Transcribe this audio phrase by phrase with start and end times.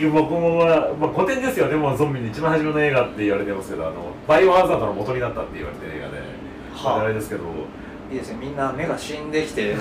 [0.00, 0.64] 局僕も、
[0.98, 1.68] まあ、古典ですよ。
[1.68, 6.18] でもゾンビの一番初めの映画って言われてますけどあのバイオハザードの元になったって言われてる映画で、
[6.74, 7.02] はあ。
[7.02, 7.44] あれですけど。
[8.10, 8.38] いいですね。
[8.40, 9.80] みんな目が死んできて今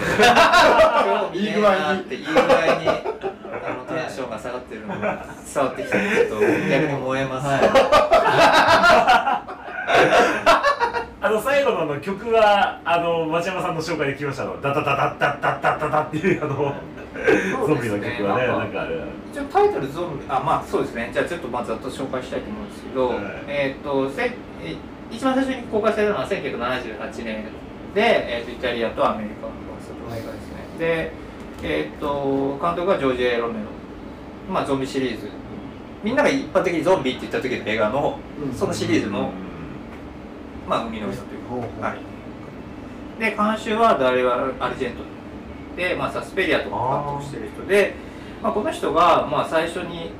[1.31, 2.93] 日見ねえなっていうぐらいにあ
[3.73, 7.69] のテンションが下がってるのが伝わってきてちょっと逆に燃えます、あの
[9.89, 10.28] 最後
[11.71, 16.73] のあの曲はあの町山さんの紹介で聞きましたあのダダダダダダダダダっていうあの
[17.67, 18.95] ゾンビの曲はねなんんかあれ
[19.31, 21.09] 一応タイトルゾンビあまあそうですね。
[21.13, 24.75] じゃあちょっとまあざっと紹介したいと思うんですけど、はいえっ、とせえ
[25.11, 27.45] 一番最初に公開されたのは1978年
[27.93, 30.49] で、えー、とイタリアとアメリカの映画です。
[30.49, 31.11] ねで
[31.61, 33.59] えっ、と監督はジョージ・エロメロ
[34.51, 35.27] まあゾンビシリーズ。
[36.03, 38.53] みんなが一般的にゾンビって言った時の映画のうん。
[38.53, 39.31] そのシリーズの、
[40.69, 41.41] まあ生みの人という
[41.81, 45.03] か、はい、で監修はダリオ・アルジェント
[45.75, 47.95] で、まあ、サスペリアとか監督してる人で
[48.41, 50.11] まあ、この人が、まあ、最初に、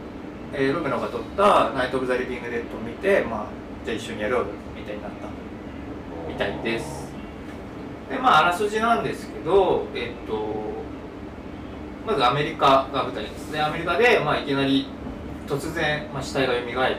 [0.53, 3.45] えーロメロが撮った「ナイト・オブ・ザ・リビング・デッド」を見て、まあ、
[3.85, 5.27] じゃあ一緒にやろうよみたいになった。
[6.27, 7.13] みたいです。
[8.09, 10.33] でまああらすじなんですけどえっと
[12.05, 13.61] まずアメリカが舞台ですね。
[13.61, 14.87] アメリカで、まあ、いきなり
[15.47, 16.95] 突然、まあ、死体が蘇って、まあ、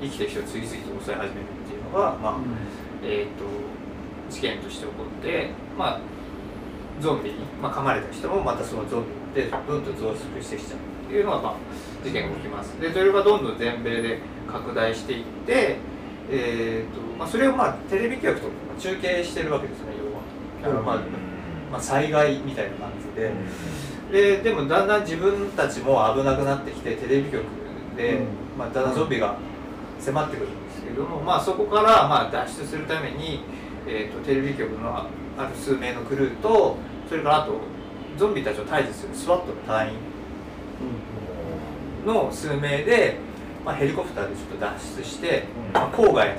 [0.00, 1.46] 生きてる人を次々と襲い始める
[1.88, 2.38] いうのが、まあ
[3.02, 3.44] えー、と
[4.30, 6.00] 事件として起こって、まあ、
[7.00, 9.04] ゾンビに、まあ、噛まれた人もまたそのゾン
[9.34, 11.54] ビでどんどん増殖してきちゃうっていうのが、まあ、
[12.04, 12.80] 事件が起きます。
[12.80, 15.76] でそれがどんどん全米で拡大していって、
[16.30, 19.86] えーとまあ、それを、まあ、テレビ局とかが中継してるわけですね
[20.62, 20.74] 要は。
[20.76, 20.96] あの、まあ
[21.72, 23.32] まあ、災害みたいな感じで。
[24.10, 27.44] ででもだんだん自分たちも危なくなってきてテレビ局
[27.96, 28.26] で、うん。
[28.58, 29.36] まあ、だんだんゾンビが
[30.00, 30.48] 迫ってくる
[30.98, 33.40] ども、まあ、そこからまあ脱出するために、
[33.86, 35.06] えー、とテレビ局のあ
[35.38, 36.76] ある数名のクルーと
[37.08, 37.54] それからあと
[38.18, 39.94] ゾンビたちを退治するスワットの隊員
[42.04, 43.16] の数名で、
[43.64, 46.34] まあ、ヘリコプターでちょっと脱出して、まあ、郊外の、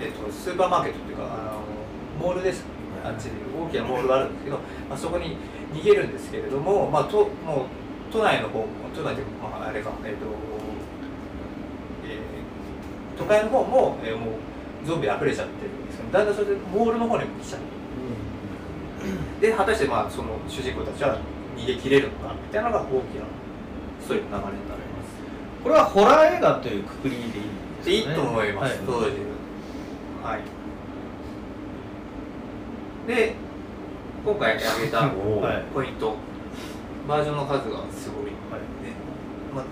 [0.00, 1.62] えー、とスーパーマーケットっていうかあの
[2.20, 2.64] モールです。
[3.04, 5.36] あっちに大きなモールがあるんですけど、まあ、そこに
[5.72, 10.57] 逃げるんですけれども、まあ、ともう都内の方都内でも、まあ、あれか、えーとえー
[13.18, 15.70] 都会の方も,、えーもうゾンビ溢れちゃってる。
[15.70, 17.60] んですけどだんだんそれでモールの方にも来ちゃう。
[19.40, 21.18] で果たしてまあその主人公たちは
[21.56, 23.24] 逃げ切れるのかみたいなのが大きな
[24.00, 25.10] ストーリーの流れになります。
[25.62, 27.38] これはホラー映画というくくりでいいんで
[27.82, 28.78] すか、ね、いいと思います、はい。
[28.86, 29.06] 当時。
[30.22, 30.40] はい。
[33.08, 33.34] で
[34.24, 35.08] 今回挙げた
[35.74, 36.28] ポイント。
[37.08, 38.32] バージョンの数がすごい、ね
[39.54, 39.64] まあ、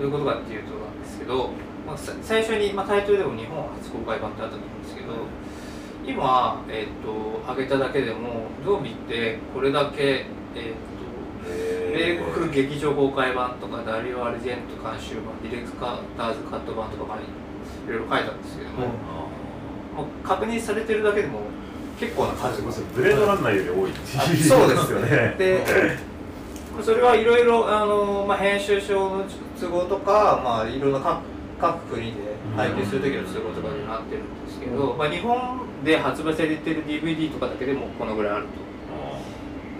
[0.00, 1.50] どういうことかっていうとなんですけど、
[1.86, 5.12] まあ、さ最初に、まあ、タイトルでも日本初公開版ってあったと思うんですけど
[6.06, 10.24] 今、えっと挙げただけでもゾンビってこれだけ、
[10.56, 10.90] えっと
[11.92, 17.22] 米国劇場公開版とかダリオ・アルジェント監修版ディレクターズカット版とかまあい
[17.88, 19.20] ろいろ書いたんですけども、うん。
[19.96, 21.40] もう確認されてるだけでも
[21.98, 23.92] 結構な数がブレードランナーより多い
[24.36, 25.10] そうですよね。
[25.10, 26.10] ね で
[26.82, 29.24] それはいろいろあの、まあ、編集上の
[29.60, 31.20] 都合とか、まあ、いろんな各
[31.60, 32.12] 各国で
[32.56, 38.70] 配給する時の都合とかになってるんですけど、まあ、日本で発売されてる DVD とかだけでもこのぐらいあると。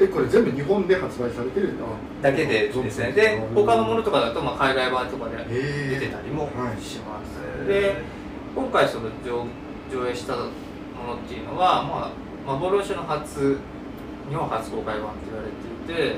[0.02, 1.74] えこれ全部日本で発売されてる？
[2.22, 3.12] だけでですね。
[3.12, 7.66] で他のものとかだとまあ海外版とかでえ出てたりもはいします、へー。
[7.66, 8.02] で
[8.54, 9.44] 今回その上
[9.92, 10.48] 上映したもの
[11.16, 12.12] っていうのは、ま
[12.46, 13.58] あ、幻の初
[14.30, 16.16] 日本初公開版って言われていて、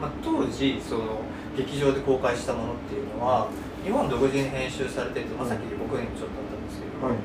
[0.00, 1.22] まあ、当時その
[1.56, 3.48] 劇場で公開したものっていうのは
[3.84, 7.16] 日本独自に編集されてて、まあ、さっき僕にもちょっとあったんですけど、はい。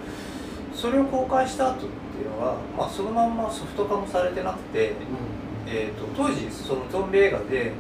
[0.74, 4.94] それを公開した後っていうのは、まあ、そのまんまソフト化もされてなくて、
[5.68, 7.74] えー、と当時そのゾンビ映画で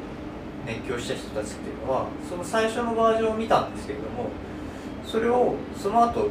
[0.65, 4.29] 熱狂した人たちっていうのはその最初のバージョンを見たんですけれども
[5.05, 6.27] それをその後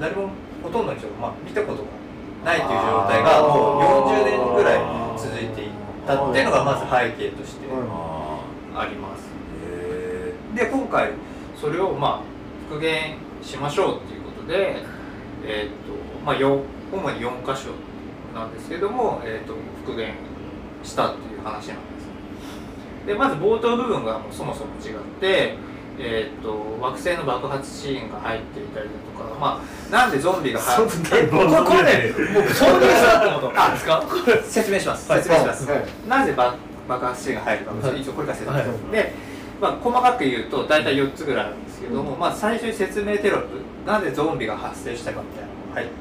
[0.00, 0.30] 誰も
[0.62, 1.88] ほとんどの人が、まあ、見たことが
[2.44, 3.80] ないという状態がもう
[4.10, 5.70] 40年ぐらい続いていっ
[6.06, 8.42] たっていうのがまず背景としてあ
[8.74, 9.25] あります。
[10.56, 11.10] で今回
[11.60, 12.20] それをまあ
[12.68, 14.82] 復元しましょうっていうことで、
[15.44, 17.70] えーとまあ、よ主に4箇所
[18.34, 19.54] なんですけども、えー、と
[19.84, 20.14] 復元
[20.82, 23.06] したっていう話なんです。
[23.06, 25.56] でまず冒頭部分がもうそもそも違って、
[25.98, 33.52] えー、と惑星の爆発シーンが入っていたりだとか、まあ、なんでゾンビが入そんなえ冒頭これねもうそういうさってこと。
[33.52, 34.02] なんですか
[34.42, 35.84] 説明しますはい説明します、はい。
[36.08, 36.56] なぜ爆
[36.88, 38.00] 爆発シーンが入るか、はい。
[38.00, 38.92] 一応これから説明します、はい。
[38.92, 39.12] で、
[39.60, 45.92] まあ、細かく言うと大体4つぐらいあるんですけども、まあ、最初に説明テロップなぜゾンビが発生したかみたいなのが入って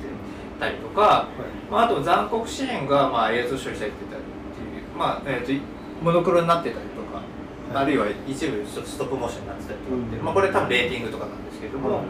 [0.60, 1.28] たりとか、
[1.72, 5.66] まあ、あと残酷シーンがまあ映像処理されてたりっていう、まあえー、と
[6.02, 7.22] モノクロになってたりとか、
[7.74, 12.04] あるいは一部ストップモーションになってたりとかっていう、まあ、これ多分レーティングとかなんですけども、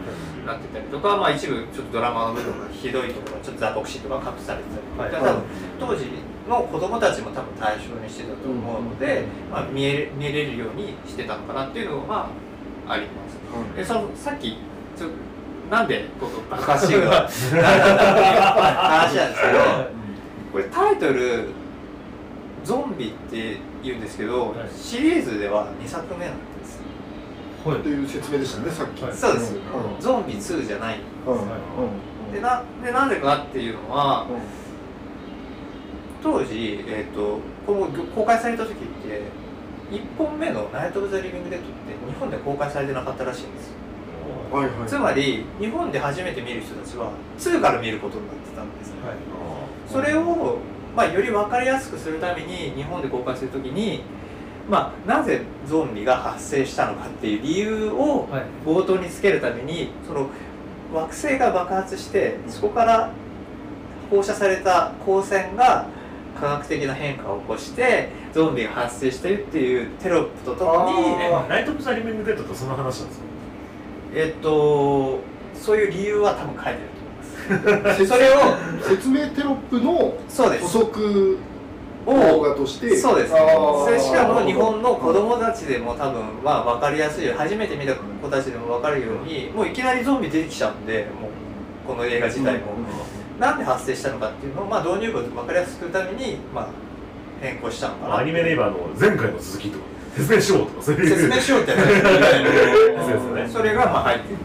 [0.44, 5.38] なってたりとか、まあ、一部ちょっとドラマの部分がひどいところちょっと残酷シーンとか隠されてたりとか、はい。
[5.78, 6.10] 多分当時
[6.48, 12.28] の子供たちも多分対象にしてたと思うので、まあ、見え見れるようにしてたのかなっていうのが
[12.88, 13.36] あります。
[13.76, 14.58] でそのさっき
[14.96, 15.08] ちょ
[15.70, 16.40] なんでこの？
[16.48, 19.58] 爆発シーンが話なんですけど
[20.52, 21.48] これタイトル
[22.64, 24.68] 「ゾンビ」って言うんですけど、はい。
[24.76, 26.80] シリーズでは2作目なんです。
[27.64, 27.80] はい。
[27.80, 29.02] という説明でしたねさっき。
[29.02, 29.12] はい。
[29.12, 30.00] そうです、うん。
[30.00, 31.00] ゾンビ2じゃない。
[31.26, 31.34] うん。
[31.34, 32.32] うん。
[32.32, 34.65] でなでなんでかっていうのはうん
[36.26, 39.22] 当時、えー、とこの公開された時って
[39.92, 43.68] 1本目の「ナイト・オブ・ザ・リビング・デッド」って日本で公開されてなかったらしいんです。
[43.68, 43.76] よ
[44.50, 44.88] はいはい。
[44.88, 48.96] つまり日本で初めて見る人たちは2から見ることになってたんですね。
[49.88, 50.58] それを、
[50.96, 54.02] まあ、より分かりやすくするために日本で公開するときに、
[54.68, 58.42] まあ、なぜゾンビが発生したのかっていう理由をはい。
[58.66, 60.28] 冒頭につけるためにその
[60.92, 63.10] 惑星が爆発してそこから
[64.10, 65.86] 放射された光線が
[66.40, 73.26] 科学的な変化を起こしてゾンビが発生してるっていうテロップとともにえナイト・オブ・ザ・リビング・デッドってそんな話なんですか？
[74.14, 75.20] えっと
[75.54, 76.88] そういう理由は多分書いてる
[77.62, 78.06] と思います。
[78.06, 78.36] それを
[78.82, 81.38] 説明テロップの補足
[82.06, 82.96] 動画として。
[82.96, 83.30] そうです。
[83.32, 91.30] それしかも日本の子供たちでも多分まあ分かりやすい初めて見た子たちでも分かるようにもういきなりゾンビ出てきちゃうんでもう
[91.86, 92.74] この映画自体も、
[93.38, 96.68] なんで発生したのかっていうのを、まあ、導入部を分かりやすくするために、まあ、
[97.40, 99.84] 変更したのかなアニメで言えばあの前回の続きとか
[100.16, 101.08] 説明しようとかそういう。
[101.08, 101.80] 説明しようってやつ
[103.36, 103.48] ね。
[103.52, 104.38] それがまあ入ってる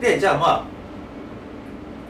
[0.00, 0.06] と。
[0.06, 0.64] でじゃあまあ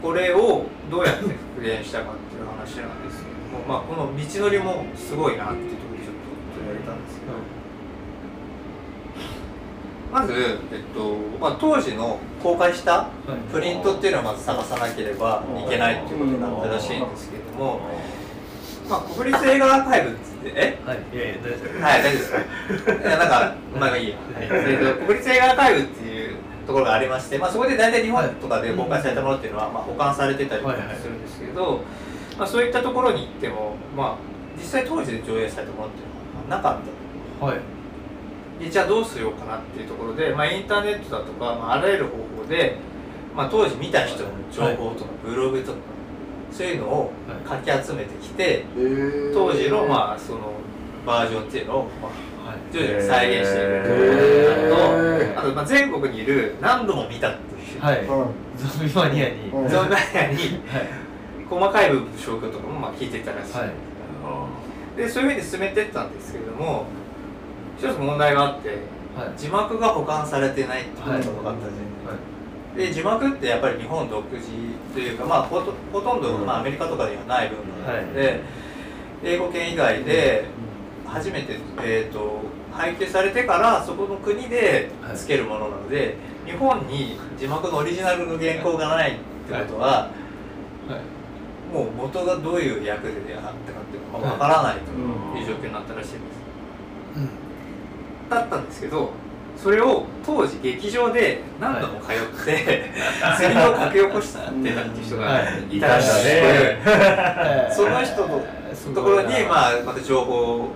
[0.00, 1.22] これをどうやって
[1.54, 7.34] 復元したかっていう話なんですけども、まあ、この道のりもすごいなっていうところでちょっと取り上げたんですけど、
[10.12, 10.32] まず、
[10.70, 13.08] えっとまあ、当時の公開した
[13.50, 15.70] プリントっていうのをまず探さなければい。
[15.70, 17.80] けないっていうことになったらしいんですけれども、
[18.90, 20.78] まあ、国立映画アーカイブっつってえ？
[20.84, 20.98] はい。
[21.14, 21.82] いやいや大丈夫。
[21.82, 22.32] はい、大丈夫です。
[22.32, 22.92] か。
[22.92, 24.16] いや、なんか、まあいいや。
[24.38, 26.36] えーと国立映画アーカイブっていう
[26.66, 31.80] ところがありまして、まあそこで大体日本とかで公開されたものっていうのは、まあ保管されてたりとかするんですけど、
[32.36, 34.16] まあそういったところに行っても、まあ
[34.56, 37.46] 実際当時で上映されたものっていうのはなかった。
[37.46, 37.56] はい。
[37.56, 37.62] で
[38.70, 42.76] じゃあどうしようかなっていうところで、まあ、インターネットだとか、まあ、あらゆる方法で、
[43.34, 45.78] まあ、当時見た人の情報とかブログとか、
[46.52, 47.12] そういうのを
[47.44, 48.64] かき集めてきて、
[49.32, 50.52] 当時のまあその
[51.06, 52.58] バージョンっていうのを、まあ、はい。
[52.72, 53.70] 徐々に再現していく。
[53.70, 55.38] へー。
[55.38, 58.00] あと、あとまあ、全国にいる何度も見たっていう、はい。
[58.00, 58.06] うん。
[58.06, 59.48] ゾンビマニアに。
[59.48, 59.70] うん。
[59.70, 59.96] その中
[60.26, 60.36] に
[60.66, 61.02] はい。
[61.52, 63.70] 細かい部分の証拠とかもまあ聞いていたらしい、はい。
[64.96, 66.86] でそういうふうに進めていったんですけれども
[67.78, 68.68] 一つ問題があって
[69.16, 69.38] はい。
[69.38, 71.82] 字幕が保管されてないってことが分かったんですよ
[72.82, 74.48] ね、で字幕ってやっぱり日本独自
[74.94, 78.40] というか、まあ、ほとほとんど、まあ、アメリカとかではない部分なので、
[79.22, 80.46] 英語圏以外で
[81.06, 82.40] 初めて、えー、と
[82.72, 90.10] 配給されてからそこの国でつけるものなので、日本に字幕のオリジナルの原稿がないってことは、
[90.88, 91.74] はい。
[91.74, 94.90] もう元がどういう役であったかっていうのがわからないと
[95.38, 96.22] いう状況になったらしいです。
[98.34, 99.10] だったんですけど
[99.56, 102.90] それを当時劇場で何度も通って、
[103.38, 106.78] セリフを書き起こしたってたっていう人がいたらしくて、
[107.70, 108.42] その人の
[108.92, 110.68] ところに、まあ、また情報を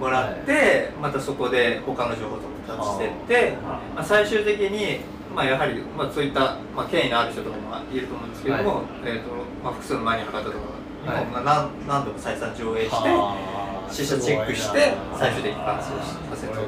[0.00, 2.42] もらって、またそこで他の情報と
[2.72, 5.00] かも出してって、まあ、最終的に、
[5.32, 9.30] まあ、やはり、まあ、そういった、まあ、権威のある人とかもいると思うんですけども、えーと
[9.62, 10.56] まあ、複数のマニアの方とか
[11.06, 11.26] はい。
[11.26, 13.92] まあ何何度も再三上映してはあ。
[13.92, 16.60] 試写チェックして最終的に完成させるこ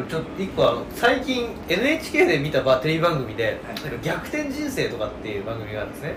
[0.00, 6.14] れちょっと一個あの最近 NHK で見たばテレビ番組で「なんか逆転人生」とかっていう番組があるんですね、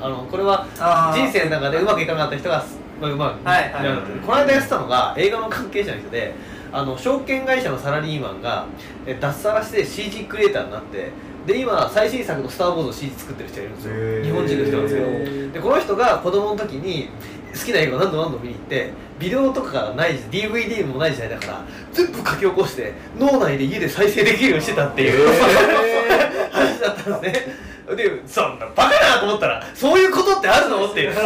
[0.00, 0.66] あのこれは
[1.14, 2.64] 人生の中でうまくいかなかった人が
[3.00, 3.82] まあうまくはいはい。
[3.84, 6.34] なるってこの間やってたのが映画の関係者の人で
[6.72, 8.66] あの証券会社のサラリーマンが
[9.06, 11.10] え脱サラして CG クリエイターになって
[11.46, 14.24] で今最新作の「スター・ウォーズ」の CG 作ってる人がいるんですよ。
[14.24, 15.52] 日本人の人なんですけど。
[15.52, 17.08] でこの人が子供の時に
[17.52, 25.28] 好きな映画を何度も何度も見に行ってビデオとかがない DVD もない時代だから全部書き起こして脳内で家で再生できるようにしてたっていう、
[26.50, 27.72] 話だったんですね。
[27.94, 31.18] でそんなバカなと思ったらそういうことってあるのっていう、あ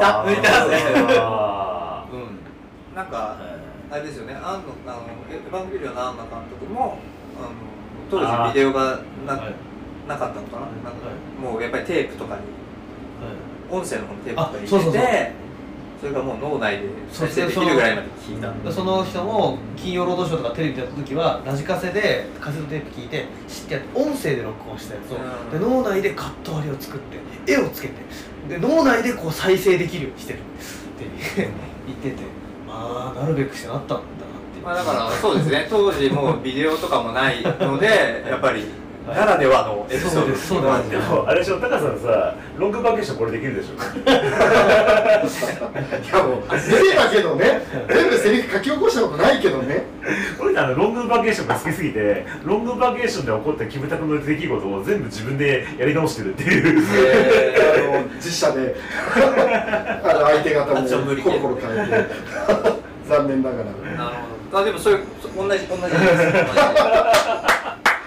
[0.00, 0.32] たー。
[0.32, 0.76] いたね。
[1.18, 2.96] あうん。
[2.96, 3.36] なんか
[3.90, 4.34] あれですよね。
[4.34, 6.98] あんのあのエヴァンゲリオンのアンナ監督も
[7.38, 7.50] あの
[8.10, 9.54] 当時ビデオがな,、はい。
[10.08, 12.42] なかったのかな,、なんかはもうやっぱりテープとかに
[13.70, 15.02] 音声の方にテープとかにあそうそうそう。
[15.02, 15.48] 入れて
[16.00, 25.60] それがもう脳内で再生できるぐらいまで聞いたでその人も「金曜ロードショー」とかテレビでやった時はラジカセでカセットテープ聞いて知ってやって音声で録音したやつを、うん。
[25.60, 27.00] で脳内でカット割りを作っ
[27.46, 27.94] て絵をつけて
[28.48, 31.48] で脳内でこう再生できるようにしてるって
[31.86, 32.16] 言ってて
[32.66, 34.02] まあなるべくしてなったんだ
[34.68, 37.86] まあだからそうですね当時もうビデオとかもないので
[38.28, 38.64] やっぱり。
[39.08, 43.72] ならではのエピソードそうなんーでもあれでしょタカさんさロングバケーションこれできるでしょ
[44.04, 44.08] い
[46.08, 46.42] やもう。
[46.42, 46.50] 見
[46.90, 47.62] てたけどね。
[47.88, 49.84] 全部セリフ書き起こしたことないけどね。
[50.38, 56.84] 俺ねあのロングバケーションが好きすぎてロングバケーションで起こったキムタクの出来事を全部自分でやり直してるっていう。
[56.94, 57.56] え
[57.94, 58.76] あの実写で。
[59.14, 60.82] あの 相手方も
[61.22, 62.04] コロコロ変え
[62.74, 63.64] て残念ながら。
[63.64, 64.22] ーなるほ
[64.52, 64.58] ど。
[64.60, 65.98] あでもそういうそ同じ同じです同じ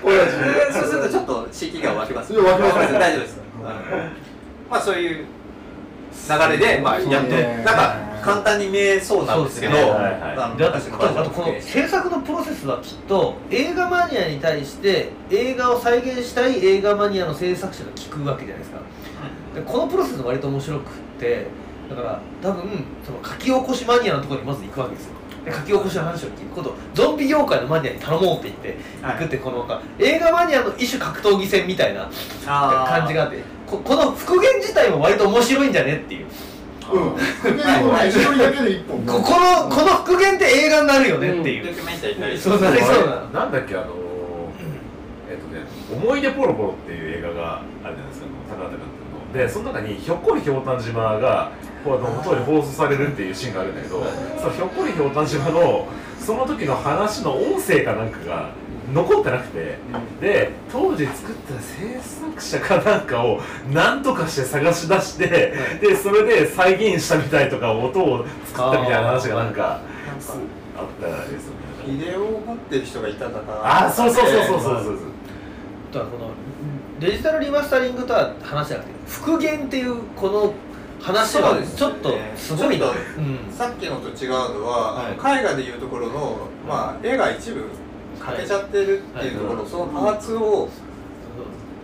[0.03, 2.34] 親ですそうするとちょっと敷居が湧きます。
[2.34, 3.39] いや湧きます大丈夫です。
[4.70, 5.27] まあそういう流
[6.50, 10.55] れでまあやっとなんか簡単に見えそうなんですけどあ
[11.24, 18.79] とこの制作のプロセスはきっと映画マニアに対して映画を再現したい映画マニアの制作者が聞くわけじゃないですか。
[19.55, 21.48] でこのプロセスが割と面白くって
[21.95, 22.63] だから多分
[23.05, 25.13] その書き起こしマニアのところにまず行くわけですよ。
[25.45, 32.10] で書き起こしの話を聞くことゾンビ業界のマニアに頼もうって言って行くってこのか映画マニアの一種格闘技戦みたいな
[32.45, 36.27] 感じがあってここの復元自体も割と面白いんじゃねっていう。
[36.93, 37.15] うん。
[37.15, 42.62] 復元も一人だけで一本ここのこの復元って映画になるよねっていう、ドキュメンタリーになりそう。
[42.62, 43.88] なりそうななんだっけあのー
[45.31, 48.79] えっとね「思い出ポロポロ」っていう映画があるじゃないですか高畑監
[49.31, 49.45] 督の。
[49.45, 51.51] でその中にひょっこりひょうたん島が
[51.84, 54.04] こうあの当時放送されるっていうシーンがあるんだけど
[54.40, 55.88] そのひょっこりひょうたん島の
[56.20, 58.50] その時の話の音声かなんかが
[58.94, 59.78] 残ってなくて
[60.20, 63.40] で当時作った制作者かなんかを
[63.72, 69.82] 何とかして探し出してでそれで再現したみたいとか音を作ったみたいな話がなんかなんか
[70.78, 71.62] あったですよね。
[71.88, 73.86] ビデオを持ってる人がいたとか。
[73.86, 74.96] あそうそうそうそうそうそう
[75.94, 76.32] だからこの
[77.00, 80.54] デジタルリマスタリングとは話じゃなくて復元っていうこの
[81.01, 81.77] 話はそうですね。
[81.77, 82.88] ちょっとすごいな。
[82.88, 83.51] うん。
[83.51, 85.39] さっきのと違うのは、はい。
[85.39, 87.65] 絵画でいうところの、まあ、絵が一部
[88.20, 89.70] 欠けちゃってるっていうところ、はい。
[89.70, 90.70] そのパーツを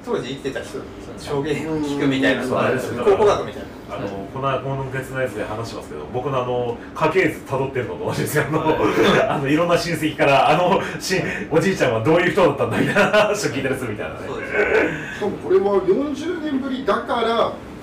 [0.06, 0.80] 当時生きてた人
[1.20, 3.68] 証言を聞くみたいな、そうあれですよ考古学みたいな。
[3.90, 8.44] あのこのこの別のやつで話しますけど僕のあの家系図辿ってるのと同じですよ。
[8.48, 8.78] あの,、
[9.32, 11.16] あのいろんな親戚からあのし
[11.50, 14.20] おじいちゃんはどういう人だったんだみたいな話を聞いたりするみたいなね。
[14.28, 17.36] そうですしかもこれは40年ぶりだから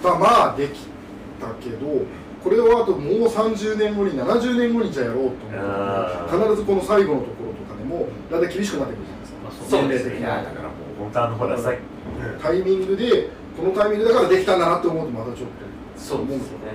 [0.02, 0.93] まあまあでき
[1.44, 1.86] たけど
[2.42, 9.38] これをあともう30年後に70年後にじゃあやろうと思うと必ずこの最後のところとかでもだんだん厳しくなってくるじゃないですか。
[9.44, 11.72] まあそうですいやだからもう本当あのほらさ
[12.42, 15.64] タイミングでこのタイミングだからできたんだなって思うとまたちょっと
[15.96, 16.74] そうですよね。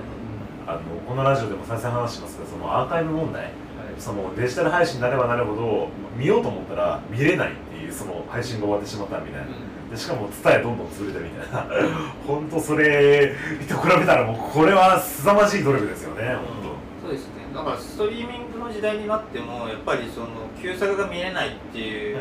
[0.66, 3.50] あのこのラジオでも再三話しますけどそのアーカイブ問題。
[3.98, 9.46] そのデジタル配信になればなるほど見ようと思ったら見れないっていうその配信が終わってしまったみたいな
[9.90, 11.66] でしかも伝えどんどん潰れてみたいな。
[12.26, 13.34] 本当それ
[13.68, 16.70] と比べたらもうこれは凄まじい努力ですよね本
[17.02, 17.46] そうですね。
[17.52, 20.28] だからストリーミングの時代になってもやっぱりその
[20.62, 22.18] 旧作が見れないっていう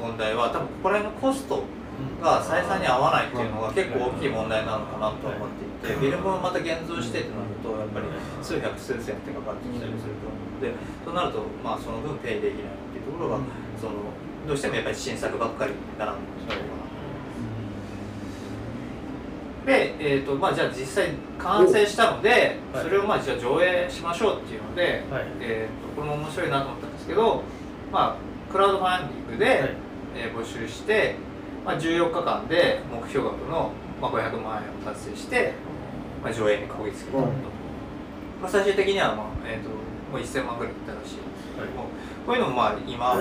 [0.00, 1.64] 問題は多分ここら辺のコスト
[2.22, 5.48] が採算に合わないっていうのが結構大きい問題なのかなと思っ
[5.82, 8.06] ていて、フィルムをまた現像してってなるとやっぱり
[8.42, 13.38] 数百数千ってかかってきたりすると思うのでそうなるとまあその分ペイできないっていうところが
[13.78, 14.14] その
[14.46, 16.82] どうしてもやっぱり新作ばっかりにならんじゃないかな
[19.66, 25.26] で、えーとまあ、じゃあ実際完成したので、それをまあじゃあ上映しましょうっていうので、はい。
[25.40, 27.42] えー、とこれも面白いなと思ったんですけど、
[27.92, 29.58] まあ、クラウドファンディングで、はい。
[30.14, 31.14] えー募集して、
[31.64, 35.54] まあ、14日間で目標額の、まあ、500万円を達成して、
[36.22, 37.32] まあ、上映にこぎつけたと、うん。
[38.42, 41.14] まあ、最終的には、まあえー、ともう1000万ぐらいいったらしい。
[41.14, 41.88] んですけども、
[42.26, 43.14] こういうのもまあ今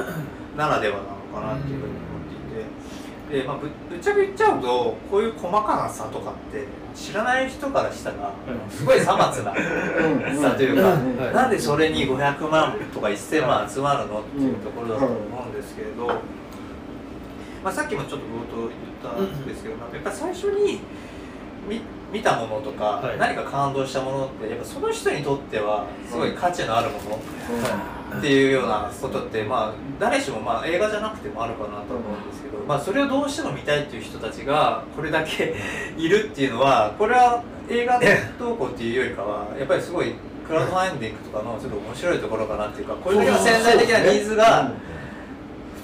[0.57, 3.00] ならではなのかなっていうふうに思っていて。
[3.32, 8.34] で、まあ、ぶぶっちゃけ言っちゃうとこういう細かな差とかって知らない人からしたら
[8.70, 10.42] すごいさまつなうん。
[10.42, 10.98] 差というか、
[11.32, 14.20] なんでそれに500万とか1000万集まるの？
[14.20, 16.08] っていうところだと思うんですけれど、
[17.64, 20.82] まあ、さっきもちょっと冒頭言ったんですけど、やっぱり最初に
[21.70, 23.18] 見見たものとか、はい。
[23.18, 27.20] 何か感動したものってやっぱその人にとってはすごい価値のあるもの
[28.18, 35.54] っていうようなことって、まあ、誰しも、まあ、映画じゃなくてもあるかなと思うんですけど、まあ、それをどうしても見たいっていう人たちがこれだけ
[35.98, 38.00] いるっていうのはこれは映画
[38.40, 40.13] 投稿っていうよりかはやっぱりすごい
[40.48, 44.72] クラウドファンディングとかのちょっと面白いところかなっていうかこれだけの潜在的なニーズが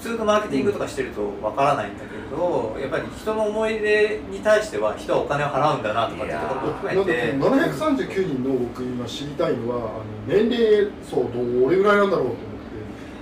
[0.00, 7.34] 通のマーケティングとかしてるとわからないんだけれどやっぱり人の思い出に対しては人はお金を払うんだなとかっていうところも含めて。
[7.34, 12.57] 739人の僕今知りたいのはあの年齢層どれぐらいなんだろうと思って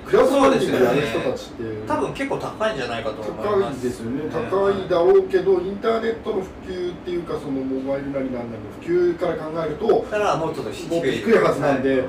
[0.07, 3.79] クラウドファンディングやる人たちって多分結構高いんじゃないかと思い高ます。
[3.81, 12.09] いですよね高いだろうけどインターネットの普及っていうかそのモバイルなりなんなりの普及から考えるともだからもうちょっと低い低いはずなんではい。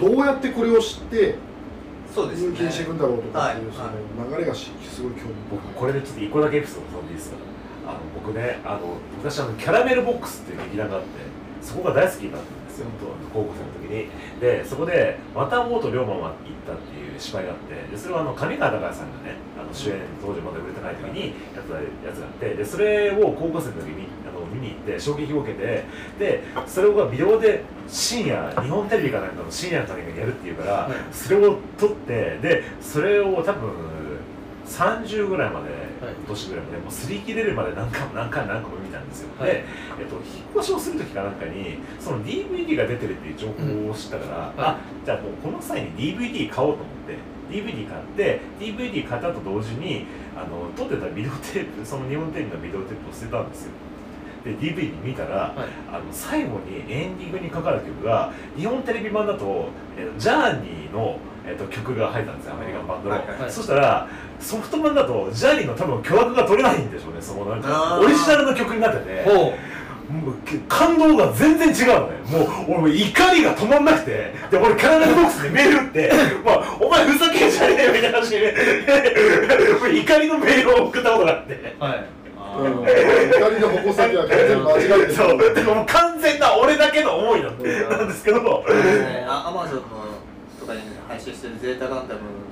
[0.00, 1.34] どうどうやってこれを知って
[2.12, 2.48] そうですね。
[2.50, 3.76] 入金していくんだろうとかっていうはい
[4.18, 5.12] その流れがしすごい。
[5.12, 7.36] 興味僕これでちょっと一個だけエピソードでいいですか
[7.86, 8.80] あの僕ねあの
[9.16, 11.08] 昔あのキャラメルボックスっていう劇団があって
[11.62, 12.86] そこが大好きだったんですよ、
[13.32, 14.08] 高校生の時に。
[14.40, 25.84] でそこで「またもと龍馬は行った」っていう芝居があってでそれはあの上川隆也さんがねあの主演当時まだ売れてない時にやったやつがあってでそれを高校生の時にあの見に行って衝撃を受けて
[26.18, 30.92] でそれをビデオで深夜日本テレビかなんかの深夜の時にやるっていうから、はい。
[31.12, 33.70] それを撮ってでそれを多分
[34.66, 35.71] 30ぐらいまで、はい
[36.28, 39.50] 年ぐらいまでもう擦り切れるまで何回も何回も何回も見たんですよ、はい。
[39.50, 39.64] で、
[40.00, 40.24] えっと、引っ
[40.56, 44.54] 越しをする時かなんかにその DVD が出てるっていう情報を知ったから、はい。
[44.58, 47.18] あじゃあもうこの際に DVD 買おうと思って
[47.50, 53.72] DVD 買って DVD 買ったと同時にあの撮ってたビデオテープその日本テレビのビデオテープを捨てたんですよ。
[54.44, 55.68] で DVD 見たら、はい。
[55.92, 62.54] あの最後にエンディングにかかる曲が日本テレビ版だと、えージャーニーの、えー、と曲が入ったんですよ。
[62.54, 63.52] アメリカンバンドの、はいはいはい。
[63.52, 64.08] そしたら
[64.42, 67.22] ソフト版だとジャーニーの多分巨額が取れないんでしょうね。
[67.22, 69.24] そのなんかオリジナルの曲になってて。
[69.24, 69.52] ほう。
[70.12, 74.34] もうけ感動が全然違うのねもう俺怒りが止まんなくて。
[74.50, 76.12] で俺キャラメルボックスでメール打って
[76.44, 78.54] 「まあ、お前ふざけんじゃねえよ」みたいな感じで
[80.00, 81.76] 怒りのメールを送ったことがあって。
[81.78, 82.04] はい。
[82.58, 82.84] うん。
[82.84, 85.54] 二人の矛先は完全に間違えてるそう。
[85.54, 88.40] でも完全な俺だけの思いなんでなんですけど。
[88.40, 89.82] ねアマゾンの
[90.60, 92.20] とかに配信してるゼータガンダム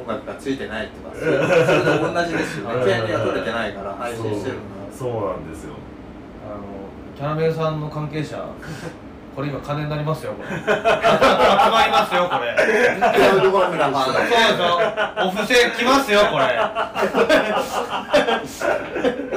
[0.00, 2.84] 音楽がついてないとかそれと同じですよね。
[2.84, 5.74] 権利が取れてないから配信してるのがそうなんですよ。
[6.44, 6.62] あの
[7.16, 8.44] キャラメルさんの関係者
[9.36, 10.48] これ今金になりますよこれ。
[10.58, 10.72] 集ま
[11.86, 12.56] りますよこれ。
[14.04, 14.80] そうですよ。
[15.24, 16.44] お布施来ますよこれ。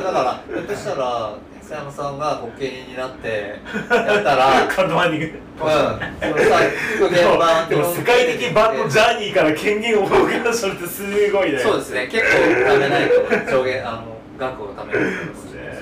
[0.01, 1.33] だからひょっとしたら
[1.71, 3.55] 佐山さんが保険人になって
[3.89, 6.59] やったらカードマンディングうん、そのさ
[6.99, 11.59] 現場でも世界的バンドジャーニーから権限を受け出したのってすごいね。
[11.59, 12.09] そうですね。
[12.11, 12.37] 結構
[12.73, 15.53] 貯めないと上限あの額を貯めないとです。
[15.53, 15.79] ね。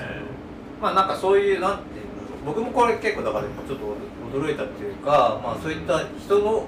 [0.82, 6.66] まあなんかそういうなんていうんだろう僕もこれ結構だからちょっと驚いたっていうかまあそういった人の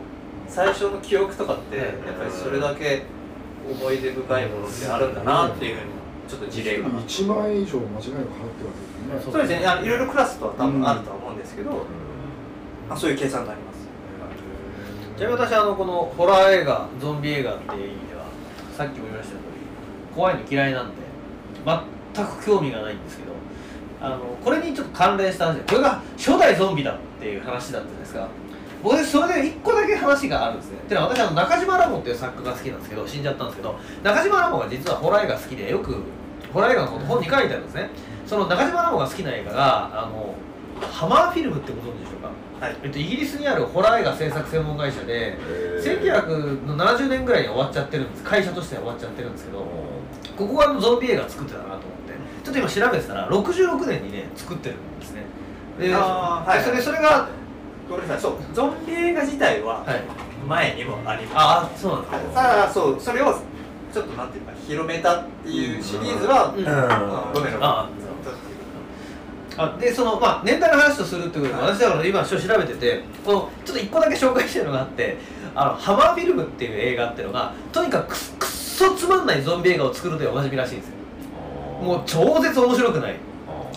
[0.49, 1.87] 最初の記憶とかってやっ
[2.19, 3.03] ぱりそれだけ
[3.71, 5.93] 思い出深いものってあるんだなっていうふうに
[6.27, 6.89] ちょっと事例が。
[6.89, 9.66] 1万円以上間違いなく払ってるわけそうですね。
[9.66, 11.85] あのいろいろクラスとは多分あるとは思うんですけど、
[12.88, 13.72] あ、そういう計算になります。
[15.16, 18.25] ちなみに私あのこのホラー映画ゾンビ映画っていう意味では
[18.77, 20.94] さっきも言いました通り怖いの嫌いなんで
[22.14, 23.33] 全く興味がないんですけど
[24.01, 28.29] あのこれにちょっと関連した話でこれが初代ゾンビだっていう話だったじゃないですか。
[28.83, 30.79] 僕ねそれで一個だけ話があるんですね。
[30.79, 36.03] っていうのは私あの中島ラモっていう作家が好きなんですけど死んじゃったんですけど中島ラモが実はホラー映画好きでよく
[36.53, 37.90] ホラー映画のこと本に書いてあるんですね
[38.33, 40.35] その中島ラモが好きな映画があの
[40.81, 42.31] ハマーフィルムってご存知でしょうか？
[42.64, 42.77] はい。
[42.83, 45.37] えっと、イギリスにあるホラー映画制作専門会社で
[45.85, 48.25] 1970年ぐらいに終わっちゃってるんです。
[48.25, 51.85] 会社としては終わっちゃってるんですけどここがゾンビ映画作ってたなと思って。
[52.42, 55.25] ちょっと今調べてたら66年にね作ってるんですね。
[55.79, 56.59] ではい。
[56.59, 57.29] でそれそれが
[57.87, 58.23] ごめんなさい。
[58.23, 60.01] そうゾンビ映画自体ははい。
[60.49, 62.35] 前にもあります、ああそうなんですね。
[62.35, 63.38] ただそうそれを
[63.92, 66.66] ちょっとなんていうか広めたっていうシリーズは、うん。
[66.66, 67.61] あのロメロ
[69.57, 75.17] ああでそのまあ年代の話とするってことで私だから今調べててこのちょっと一個だけ紹介してるのがあって
[75.55, 80.95] あのハマーフィルムっていう映画っていうのがとにかくくっそつまんないゾンビ映画を作るというおなじみらしいんですよ。
[81.83, 83.17] もう超絶面白くない。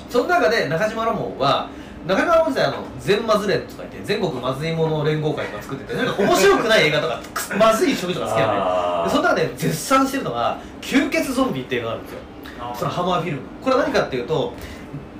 [0.10, 1.70] その中で中島ラモンは
[2.08, 9.04] 中島ラモン時代あの全マズ連とか言って全国まずいもの連合会とか作っててなんか面白くない映画とか くまずい食事とか好きなん。
[9.04, 12.20] ででその中で絶賛してるのが「吸血ゾンビ」っていう映画があるんですよ。
[12.62, 13.42] あそのハマーフィルム。
[13.62, 14.54] これは何かっていうと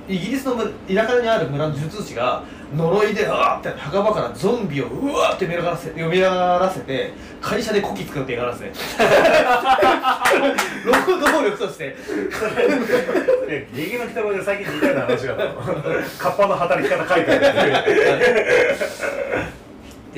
[0.08, 9.04] イギリスの村田舎にある村の術師が呪いでうわーって墓場からゾンビをうわーって蘇らせ蘇らせて会社でこき使うって映画なんですね
[10.84, 11.96] 労働力として
[13.48, 15.36] えゲゲの鬼太郎で最近似たような話が
[16.18, 17.90] カッパの働き方書いてあるって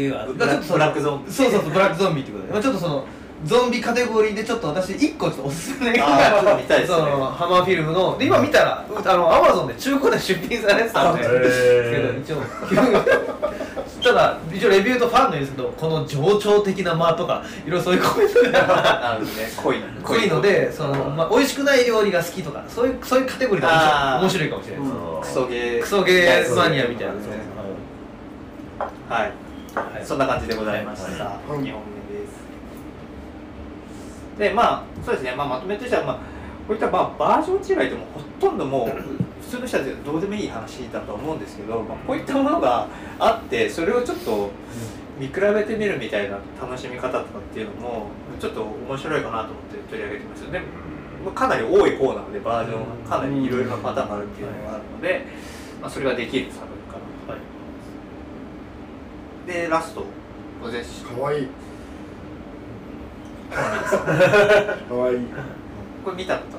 [0.02, 0.10] いう。
[0.10, 1.32] のはブラブラックゾンビ。
[1.32, 3.04] そうそうそうブラックゾンビってことで、まあ、ちょっとその
[3.44, 6.98] ゾンビカテゴリーでちょっと私一個ちょっとおすすめの映画あーちょっと見たいですね。
[6.98, 12.24] そのハマーフィルムので今見たらあのアマゾンで中古で出品されてたんでへー。
[12.24, 12.42] けど一応。
[14.02, 19.20] ただ一応レビューとファンの言うんですけどこの情緒的な間とかいろいろそういうコメントが。
[19.62, 24.20] 濃い濃いのでその、まあ、美味しくない料理が好きとかそういうそういうカテゴリーであー。
[24.20, 25.20] 面白いかもしれないです、うん。
[25.20, 25.80] クソゲー。
[25.80, 27.20] クソゲーマニアみたいなね。
[29.08, 29.32] はい。
[29.74, 30.04] はい。
[30.04, 31.97] そんな感じでございました、は2本目
[34.38, 36.20] でまあそうですね、まあ、まとめとしては、まあ、こ
[36.70, 38.88] ういったまあバージョン違いでもほとんどもう
[39.42, 44.50] 普通の人はどうでもいい話だと思うんですけど、まあ、こういったものがあってそれをちょっと
[45.18, 48.06] 見比べてみるみたいな楽しみ方とかっていうのも
[48.38, 50.62] ちょっと面白いかなと思って取り上げてますよね。
[51.34, 55.26] かなり多い方なのでバージョンがかなりいろいろなパターンがあるっていうのがあるので、
[55.80, 57.40] まあ、それができる作品かなは
[59.48, 59.52] い。
[59.52, 60.04] でラスト
[61.04, 61.48] かわいい
[63.50, 65.14] かわい。
[65.16, 65.18] い
[66.04, 66.58] これ見たこと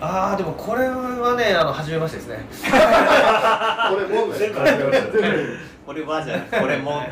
[0.00, 2.44] ああでもこれはねあの初めましてですね。
[2.60, 5.44] これも全部始めましたね
[5.86, 7.02] これはじゃなくてこれも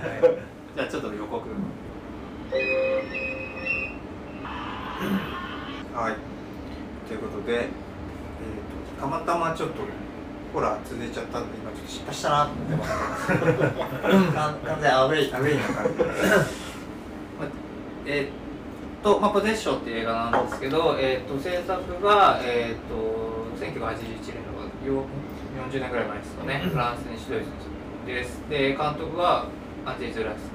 [0.74, 1.48] じゃあちょっと予告
[5.94, 6.14] はい
[7.08, 7.70] ということで、えーと
[9.00, 9.82] たまたまちょっと
[10.52, 13.26] ホラー続いちゃったんで今ちょっと失敗したなって思ってます
[14.32, 16.46] 完完全にアウェイアウェイな感じまあ
[18.06, 18.28] えーっ
[19.02, 23.22] と、まあ、ポゼッションっていう映画なんですけど、えーっと制作が、えーっと
[23.62, 25.04] 1981年のよ
[25.70, 27.50] 40年ぐらい前ですかね、フランスに指導
[28.06, 28.40] です。
[28.48, 29.46] で、監督が
[29.86, 30.50] アンティ・ズラス。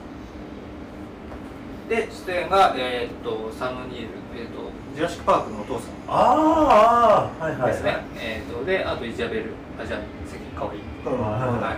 [1.89, 5.91] で、出演が、えーっとサム・ニール、えーっとジュラシック・パークのお父さん。
[6.09, 7.97] ああはいはいですね。
[8.19, 10.77] えーっとで、あとイザベル・アジャニ、関かわい。
[10.77, 11.09] い。
[11.09, 11.75] は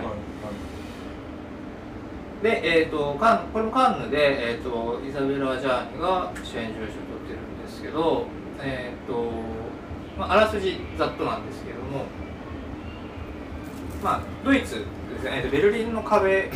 [2.42, 8.26] で、えー、とカンこれもカンヌで、えー、とイザベラ・ジャーニが主演女優賞を取ってるんですけど、
[8.60, 9.30] えーと
[10.18, 12.06] まあ、あらすじざっとなんですけども、
[14.02, 16.50] まあ、ドイツですね、えーとベルリンの壁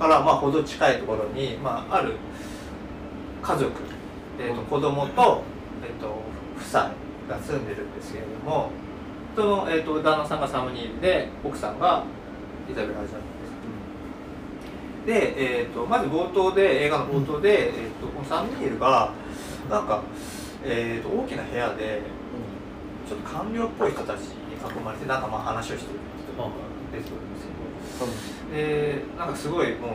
[0.00, 2.14] からまあ程近いところに、まあ、ある
[3.42, 3.70] 家族、
[4.40, 5.42] えー、と子供と,、
[5.84, 6.08] えー、と
[6.56, 6.92] 夫妻
[7.28, 8.70] が住んでるんですけれども
[9.36, 12.04] その、えー、と旦那さんがサムニールで奥さんが
[12.68, 13.29] イザベラ・ジャーニ。
[15.06, 19.12] でえー、とまず冒頭で映画の冒頭で、えー、とこのサムニールが
[19.70, 20.02] なんか、
[20.62, 22.02] えー、と大きな部屋で
[23.08, 26.48] ちょっと官僚っぽい人たちに囲まれてなんかまあ話をしてる人が
[26.92, 29.90] 出てくるんですけどでなんかすごいもう、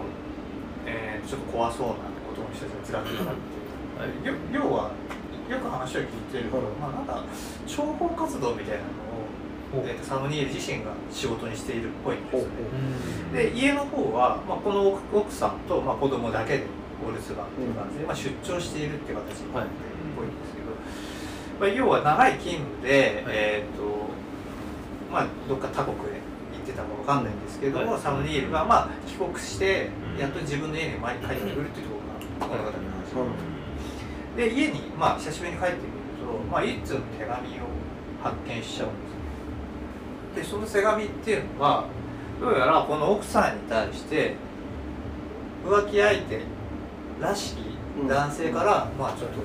[0.87, 1.93] えー、ちょっと怖そうな
[2.33, 4.91] 男の人たちがずらっと並んでよ要は
[5.49, 7.23] よく話を聞いてると、まあなんか
[7.67, 9.29] 諜報活動みたいなのを、
[9.85, 12.47] えー、とサムニール自身が仕事にしているっぽいんですよね。
[13.33, 16.63] で家の方は、まあ、この奥さんと、まあ、子供だけで
[17.03, 20.71] お留守番っていう感じで、まあ、出張しているっていう形になってるっぽいんですけど、
[21.59, 23.83] まあ、要は長い勤務で、えっ、と
[25.11, 26.19] まあどっか他国へ
[26.53, 28.01] 行ってたかわかんないんですけども、はい。
[28.01, 32.01] サムニールが、まあ、帰国してやっと自分の家に帰ってくるっていうとこ
[32.39, 32.95] ろが物語の話
[34.35, 37.31] で家に、まあ、久しぶりに帰ってみると、まあ、一通の手紙を
[38.21, 39.14] 発見しちゃうんですよ
[40.35, 41.85] でその手紙っていうのが
[42.39, 44.35] どうやらこの奥さんに対して
[45.65, 46.41] 浮気相手
[47.19, 47.75] らしき
[48.07, 49.39] 男性から、まあちょっと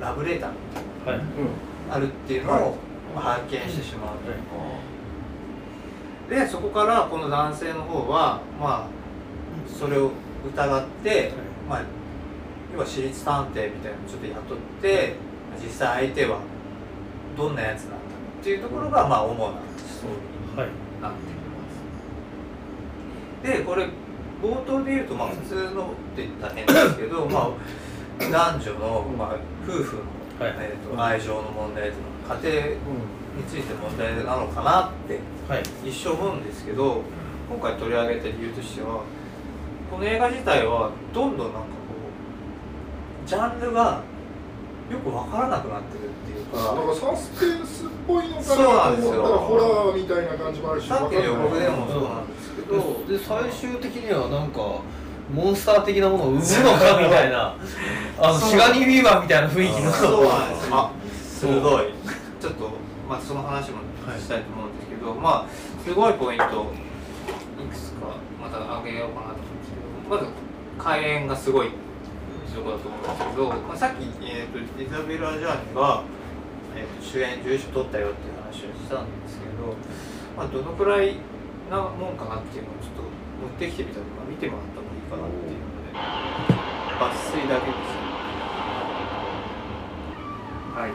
[0.00, 0.56] ラブレターみ
[1.04, 1.24] たいはい。
[1.24, 1.30] なの
[1.90, 2.76] があるっていうのを、
[3.14, 4.16] まあ発見してしまう
[6.28, 8.88] と、でそこからこの男性の方はまあ
[9.68, 10.12] それを
[10.46, 11.32] 疑って、
[11.68, 11.82] まあ
[12.72, 15.16] 要は私立探偵みたいなのをちょっと雇って
[15.62, 16.38] 実際相手は
[17.36, 17.96] どんなやつなんだ
[18.40, 19.60] っていうところがまあ主な
[20.02, 20.68] ストーリーはい。
[21.00, 21.62] なってきま
[23.44, 23.58] す。
[23.58, 23.86] でこれ
[24.42, 27.50] 冒頭で言うとまあ普通のって言ったら変ですけど、 ま
[28.18, 30.02] あ、男女の、まあ、夫婦の、
[30.44, 30.56] はい。
[30.58, 31.96] えー、と愛情の問題と
[32.28, 32.76] か家庭に
[33.48, 35.62] ついて問題なのかなってはい。
[35.88, 37.02] 一生思うんですけど
[37.48, 39.02] 今回取り上げた理由としては
[39.90, 41.66] この映画自体はどんどんなんかこ
[43.24, 44.02] うジャンルが
[44.92, 46.74] よく分からなくなってるっていうか。
[46.74, 49.12] なんかサスペンスっぽいのかなそうなんですよ。
[49.12, 52.76] と思ったらホラーみたいな感じもあるしさっきの予告でもそうなんですけど、
[53.08, 54.60] で最終的にはなんか
[55.32, 57.56] モンスター的なものを生むのかみたいな。
[58.20, 59.90] あのシガニー・ウィーバーみたいな雰囲気の。
[59.90, 60.68] そうなんです。
[60.68, 60.90] よあ
[61.40, 61.94] 鋭い。
[63.08, 63.78] またその話も
[64.18, 66.48] したいと思うんですけど、まあすごいポイントい
[67.68, 68.06] くつか
[68.40, 70.16] また挙げようかなと思うんですけど。
[70.16, 70.26] まず
[70.78, 71.68] 開演がすごい
[72.54, 76.04] ところだと思うんですけど、まあ、さっき、えーと、イザベラ・ジャーニが、
[76.76, 79.76] えーと、主演重賞取ったよっていう話をしたんですけど、
[80.36, 81.16] まあ、どのくらい
[81.70, 85.96] なもんかなっていうのをちょっと持ってきてみたのか見てもらった方がいいかなっていうので
[87.00, 88.12] 抜粋だけですね。
[90.72, 90.92] はい。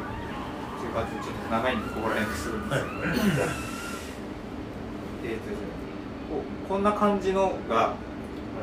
[0.80, 2.94] という感じでちょっと長いんでここら辺にするんですけど、
[5.26, 5.50] えっと
[6.30, 7.96] ここんな感じのが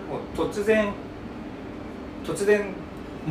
[0.08, 0.92] もう突然
[2.24, 2.72] 突然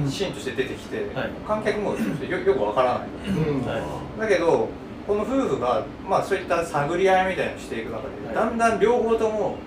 [0.09, 1.29] シーンとして出てきて、はい。
[1.47, 1.97] 観客もよ
[2.39, 3.65] よくわからない、うん。
[3.65, 3.81] はい。
[4.19, 4.69] だけど
[5.07, 8.35] この夫婦が、まあ、そういった探り合いみたいなのをしていく中で、はい。
[8.35, 9.57] だんだん両方とも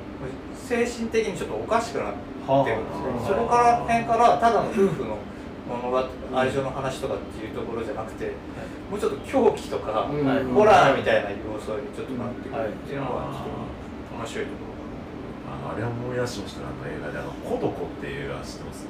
[0.55, 5.19] 精神的にちょっとおかしくなってはるんですよ、あそこから辺からただの夫婦の
[5.67, 5.99] 物語
[6.35, 8.31] 愛情の話とかっていうところじゃなくて
[8.91, 10.07] もうちょっと狂気とか、
[10.55, 14.79] ホラーみたいな要素にちょっとなってくるっていうのがちょっと面白いところ
[15.51, 16.61] かなあれ思い出しました。
[16.62, 18.87] あの映画であのコドコっていう映画知ってます？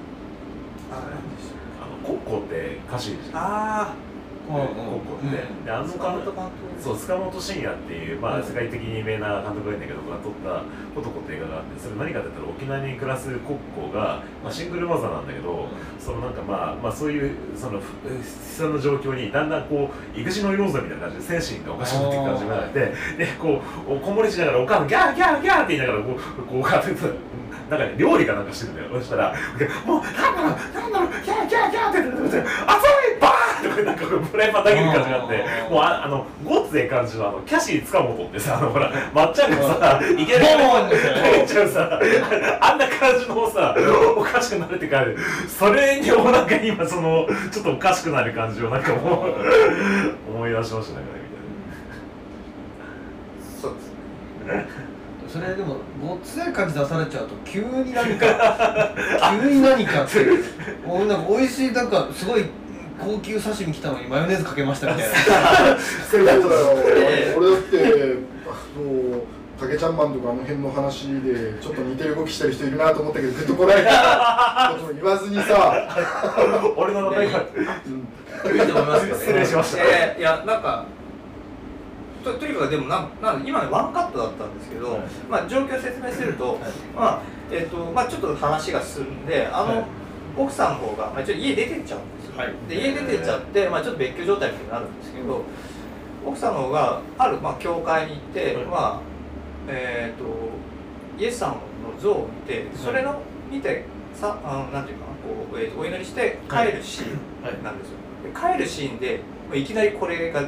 [0.91, 3.95] あのコッコって歌手じゃんあ
[4.47, 5.89] コッコって、であの
[6.81, 10.63] そう塚本慎也っていう、まあ、世界的に有名な監督がいるんだけどが撮った
[10.95, 15.67] 「コトコ」って映画があってそれ何かって言ったら沖縄に暮らすコッコが、まあ、シングルマザーなんだけど
[15.99, 26.63] そのなんかまあ、まあ、そういうそのふ悲惨な状況にだんだんこう育児の要素みたいな感じで精神がおかしくなっていく感じがあってでこうおこもりしながらお母さんギャーギャーギャーって言いながらこうこうこう
[27.71, 28.89] なんかね料理かなんかしてるんだよ。
[29.01, 29.35] そしたら
[29.85, 32.45] 「もうなんだろうなんだろうギャーギャーギャー」って言って「熱い
[33.21, 39.51] バーン!」とかなんかフライパン投げる感じがあってもうああのごっつええ感じのあのキャシー塚本ってさあのほらま っちゃん。
[39.51, 42.01] がさいきなりボーンですよ投げちゃうさ
[42.61, 43.75] あんな感じのさ
[44.17, 45.05] おかしくなるってか
[45.49, 49.35] それにもなんか今そのちょっとおかしくなる感じをなんかもう
[50.37, 51.07] 思い出しましたね
[53.61, 54.86] そうですね
[55.37, 58.91] それでもごっつい感じ出されちゃうと急に何か
[59.43, 60.25] 急に何かって
[60.87, 62.45] もうなんか美味しいなんかすごい
[62.99, 65.17] 高級刺身来たのにマヨネーズかけましたみたいな。
[66.11, 66.43] そうだよ
[66.97, 69.21] ええ俺だってあの
[69.61, 75.89] 竹ちゃんマンとかあの辺の話でちょっと似てる動きしてる人いるなと思ったけどグッとこらえたことも言わずにさ、
[76.77, 80.63] 俺の名前がいいと思いますけどね失礼しましたえーいやなん。
[80.63, 80.85] か
[82.33, 86.59] ととにかくでもなんなん今ねワンカットだったんですけど、はいまあ状況を説明すると、はい
[86.95, 89.85] まあえっ、とまあちょっと話が進んであの、はい
[90.37, 95.43] 奥さんの方が、まあ、ちょっと家出てっちゃうんですよ、はいで家出てっちゃって、まあ、ちょっと別居状態みたいになるんですけど、
[96.27, 99.01] 奥さんの方がある、まあ、教会に行って、はいまあ
[99.69, 100.25] えっ、と
[101.19, 101.59] イエス様の
[101.99, 110.43] 像を見てそれの見てさあのなんていうかなこう、えーとお祈りして帰るシーンはいなんですよ、で帰るシーンでまあいきなりこれが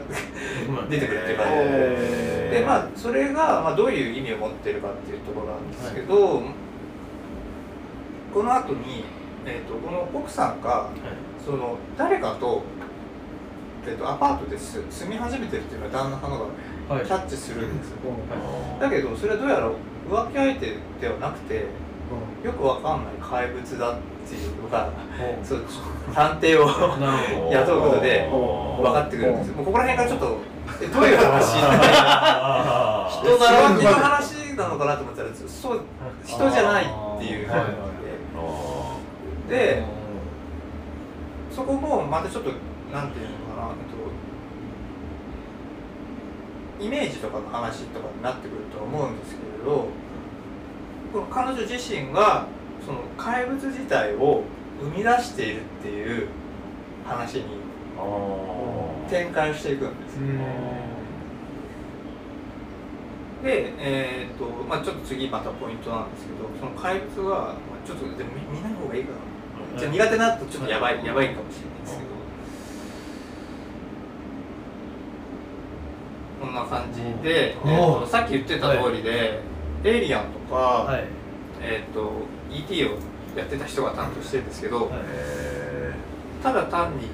[0.91, 2.61] 出てくるっていうか、へー。
[2.61, 6.43] でまあそれが、まあ、どういう意味を持ってるかっていうところなんですけど、
[8.35, 9.05] この後に、
[9.47, 10.91] えー、とこの奥さんが
[11.45, 12.63] その誰かと,、
[13.87, 16.45] えー、とアパートで住住み始めてるっていうのは旦那さんのが
[16.97, 17.05] はい。
[17.05, 17.97] キャッチするんですよ、
[18.81, 19.71] あだけどそれはどうやら
[20.09, 21.67] 浮気相手ではなくて
[22.45, 23.97] よくわかんない怪物だっ
[24.29, 24.91] ていうのが
[25.43, 25.65] そう
[26.15, 26.69] 探偵を
[27.51, 29.55] 雇うことで分かってくるんですよ。
[29.57, 30.39] もうここら辺からちょっと
[30.81, 31.59] えどういう話？
[33.19, 35.81] 人なのの話なのかなと思ったらそう
[36.25, 36.87] 人じゃないっ
[37.19, 37.49] ていう。
[37.49, 37.69] はいはい
[38.37, 38.97] あ
[39.49, 39.83] でで
[41.51, 42.51] そこもまたちょっと
[42.93, 43.85] なんていうのかな、えっ
[46.79, 49.89] と、イメージとかの話とかになってくると思うんですけれど
[51.13, 52.47] この彼女自身が
[52.85, 54.43] その怪物自体を
[54.81, 56.29] 生み出しているっていう
[57.07, 57.45] 話に
[59.09, 60.39] 展開をしていくんですうん。
[63.43, 69.13] で、えーとまあ、ちょっと次またポイントなんですけどその怪物は、まあ、ちょっとでも見見ない方がいいか
[69.75, 72.09] な、じゃあ苦手なとちょっとやばい、やばいかもしれないですけど、
[76.41, 79.41] こんな感じで、えーとさっき言ってた通りで、
[79.85, 81.05] エイリアンとか、はい。
[81.61, 82.11] えー、と
[82.51, 82.99] ET を
[83.37, 85.01] やってた人が担当してるんですけど、はい。
[85.07, 85.95] へ
[86.43, 87.09] ただ単に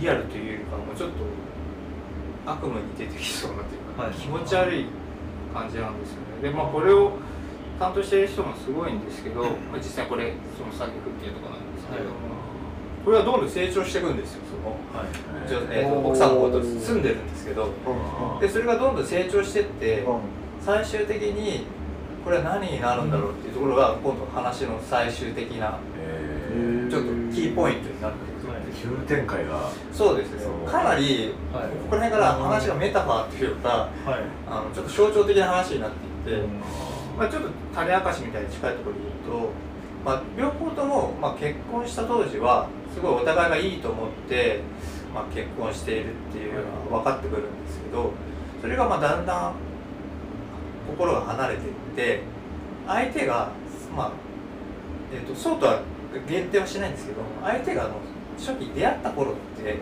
[0.00, 1.16] リアルというよりかもうちょっと
[2.50, 4.12] 悪夢に出てきそうなというか、はい。
[4.14, 4.86] 気持ち悪い
[5.52, 6.48] 感じなんですよね。
[6.48, 7.12] でまあこれを
[7.78, 12.14] 担当している人もすごいんですけど、まあ、実際これその作曲っていうところなんですけど、はい。
[13.04, 15.64] これはどんどん成長していくんですよその、はい。
[15.66, 17.68] 女えーと奥さんの方と住んでるんですけど
[18.40, 20.04] でそれがどんどん成長してって、
[20.64, 21.66] 最終的に
[22.24, 28.34] これは何になるんだろうっていうところが今度話の最終的なえちょっとキーポイントになってくる。
[28.74, 29.70] 急展開が。
[29.92, 31.68] そうですねかなりはい。
[31.68, 33.68] ここら辺から話がメタファーっていうか
[34.04, 34.20] はい。
[34.48, 35.90] あのちょっと象徴的な話になっ
[36.24, 36.60] ていて、うん。
[37.16, 39.50] まあ、ちょっと種明かしみたいに近いところで言うと、
[40.04, 44.60] まあ、両方とも、まあ、結婚した当時はすごいお互いがいいと思って、
[45.14, 48.12] まあ、結婚しているっていうのが分かってくるんですけど
[48.60, 49.54] それがまあだんだん
[50.86, 52.20] 心が離れていって
[52.86, 53.50] 相手が、
[53.96, 54.10] まあ
[55.12, 55.80] えー、とそうとは
[56.28, 57.94] 限定はしないんですけど相手があの
[58.38, 59.76] 初期出会った頃って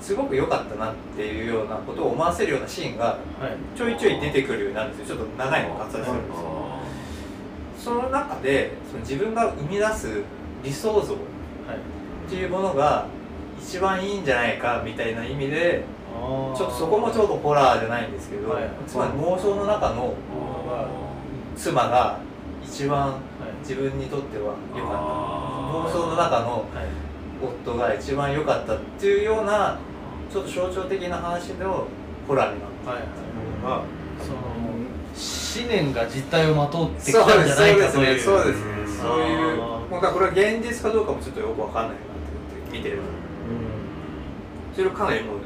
[0.00, 3.76] すごく良かったなっていうようなことを思わせるようなシーンがはい。
[3.76, 5.16] ちょいちょい出てくるようになるんですよ。
[5.16, 6.78] ちょっと長いのを割愛するんですよ。
[7.78, 10.22] その中でその自分が生み出す
[10.62, 11.16] 理想像っ
[11.66, 12.30] はい。
[12.30, 13.06] ていうものが
[13.60, 15.84] 一番いいんじゃないかみたいな意味で
[16.56, 18.70] ちょっとそこもちょうどホラーじゃないんですけど、はい。
[18.86, 20.14] つまり妄想の中の
[21.56, 22.18] 妻が
[22.64, 23.14] 一番
[23.60, 24.98] 自分にとっては良かった。
[25.88, 26.62] 妄想の中のはい
[27.42, 29.78] 夫が一番良かったっていうような
[30.32, 31.86] ちょっと象徴的な話の
[32.26, 33.06] ホラーになってはいる
[33.62, 33.82] のが
[34.18, 38.20] その思念が実態をまとってきたんじゃないかという。
[38.20, 38.46] そう。
[38.46, 38.84] ですねう。
[38.84, 39.20] んそう。
[39.20, 39.62] いう。
[39.62, 39.90] あーもう。
[39.92, 41.06] だからこれは現実かどう。
[41.06, 41.98] かもちょっとよくわかんないなっ
[42.70, 43.00] て見てる
[44.74, 45.36] それをかなりもう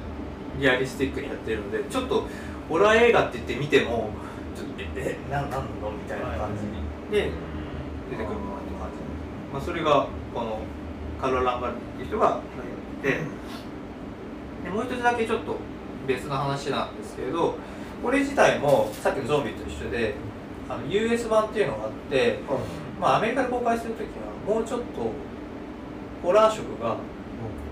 [0.59, 2.27] リアリスティックにやってるのでちょっと
[2.69, 4.11] ホラー映画って言って見ても
[4.55, 6.51] ちょっとええななんなのみたいな感
[7.11, 7.31] じで
[8.11, 8.97] 出てくるのって感じ、
[9.53, 10.59] まあ、それがこの
[11.21, 13.09] カロラ・ランバルっていう人がやって
[14.65, 15.57] でもう一つだけちょっと
[16.07, 17.57] 別の話なんですけれど
[18.03, 20.15] これ自体もさっきのゾンビと一緒で
[20.69, 22.39] あの US 版っていうのがあって、
[23.01, 24.87] まあ、アメリカで公開するときはもうちょっと
[26.23, 26.97] ホラー色が、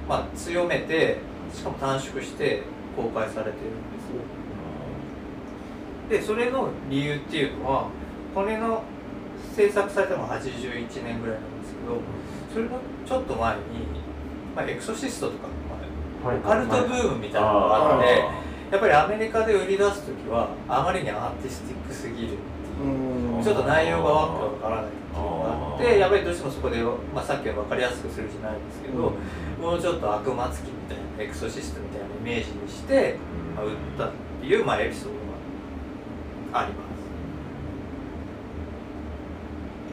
[0.08, 1.18] まあ、強めて
[1.52, 2.62] しかも短縮して
[2.96, 4.22] 公開されてるんですよ。
[6.08, 7.88] でそれの理由っていうのは
[8.34, 8.82] これの
[9.54, 12.00] 制作されたのが81年ぐらいなんですけど
[12.52, 13.62] それのちょっと前に、
[14.56, 15.48] まあ、エクソシストとか、
[16.24, 24.90] まあ、オカルトブームみたいなのがあってやっぱりアメリカで売り出す時はあまりにアーティスティックすぎるっていうちょっと内容がわけわからない
[25.78, 26.82] ってやっぱりどうしてもそこで、
[27.14, 29.12] まあ、さっきの分かりやすくするじゃないですけど、
[29.60, 33.16] もうちょっと悪魔つきみたいなエクソシストみたいなイメージにして、
[33.56, 34.10] まあ、売ったっ
[34.40, 35.10] ていう、まあ、エピソード
[36.52, 36.88] があります。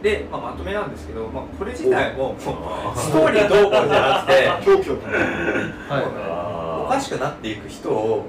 [0.04, 4.48] で、まあ、まとめなんですけど、まあ、これ自体ももうストーリーどうこうじゃなくて
[5.90, 6.06] はい。
[6.86, 8.26] おかしくなっていく人を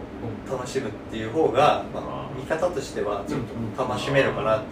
[0.51, 3.41] 楽しむっていう方が、まあ、見方としてはちょっ
[3.77, 4.69] と楽しめるかなってい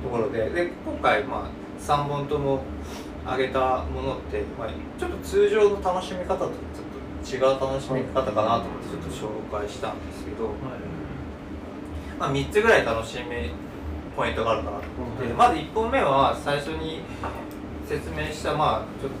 [0.00, 2.62] うところでで今回、まあ、3本とも
[3.24, 4.68] 上げたものって、まあ、
[4.98, 10.50] ちょっと通常の楽しみ方とちょっと違う楽しみ方かなと思ってちょっと紹介したんですけど、
[12.18, 13.50] まあ、3つぐらい楽しみ
[14.16, 17.02] ポイントがあるかなと思って、まず1本目は最初に
[17.86, 19.18] 説明した、まあ、ちょっと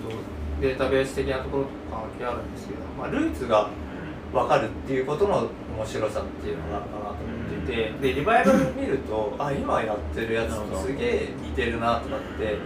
[0.60, 3.68] データベース的なところと関係あるんですけど、まあ、ルーツが
[4.36, 12.58] 分かるっていうことの面白さっていうのがあるかなと思っていてでリバイバル見るとあ今やってるやつとすげえ似てるなとかって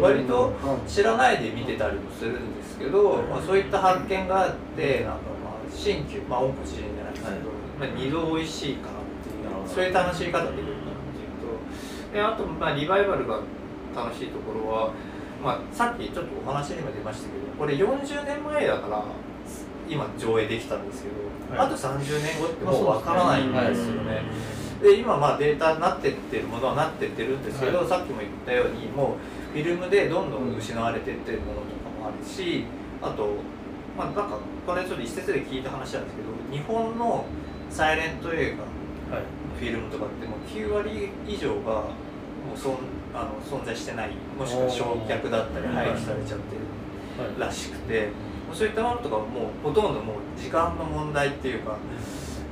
[0.00, 0.52] 割と
[0.86, 5.10] 知らないで見てたりもするんですけど、まあ、そういった発見があってなんか
[5.44, 7.12] まあ新旧まあ温故知新じゃない。
[7.14, 7.36] ですけど、
[7.78, 13.40] まあ、二度美味しいかなっていうそういう楽しみ方できるかなっていうとであとまあリバイバルが
[13.94, 14.92] 楽しいところは、
[15.42, 19.04] まあ、さっきちょっとお話にも出ましたけどこれ40年前だから
[19.90, 21.66] 今上映できたんですけど、はい。
[21.66, 24.14] あと30年後ってもうわからないんですよね。
[24.14, 24.22] は
[24.82, 27.88] で今まあデータになってってるものはなってってるんですけど、はい。
[27.88, 29.16] さっきも言ったようにも
[29.52, 32.64] うフィルムでどんどん失われてってるものとかもあるし
[33.02, 33.36] あと
[33.98, 37.26] まあなんかこれちょっと一節で聞いた話なんですけど日本の
[37.68, 39.24] サイレント映画はい。
[39.58, 42.78] フィルムとかってもう9割以上がもうそん
[43.12, 46.62] あの存在してないもしくは焼却だったり廃棄されちゃってる
[47.20, 47.40] はい。
[47.40, 48.08] らしくて
[48.52, 49.26] そういったものとかもう
[49.62, 51.76] ほとんどもう時間の問題っていうか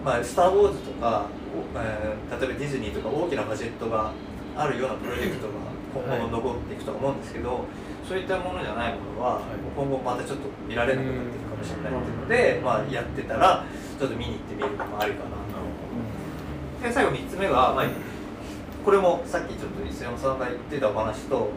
[0.04, 4.12] まあ、スター・ウォーズとか、おえー例えばディズニーとか大きなバジェットが
[4.56, 5.52] あるようなプロジェクトが
[5.92, 7.64] 今後も残っていくと思うんですけど、
[8.08, 9.42] そういったものじゃないものは、はい。
[9.76, 13.64] 今後またちょっと見られなくなっていくかもしれないっていうので、まあ、やってたら
[13.98, 16.88] ちょっと見に行ってみるのもありかなと。
[16.88, 17.86] で最後3つ目が、まあ、
[18.84, 21.50] これもさっきちょっと磯山さんが言ってたお話と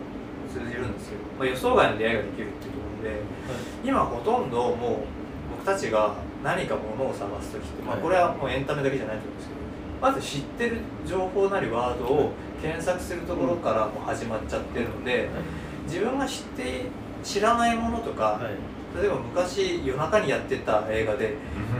[0.52, 3.22] 通じるんですけど、まあ、予想外の出会いができるっていうところで
[3.84, 4.98] 今ほとんどもう
[5.58, 8.04] 僕たちが何かものを探す時って、まあ、はい。
[8.04, 9.62] これはもうエンタメだけじゃないと思うんですけど
[10.02, 10.78] まず知ってる
[11.08, 12.32] 情報なりワードを
[12.62, 15.30] 検索するところからもう始まっちゃってるので
[15.86, 16.86] 自分が知って
[17.24, 18.54] 知らないものとか、はい。
[19.00, 21.36] 例えば昔夜中にやってた映画で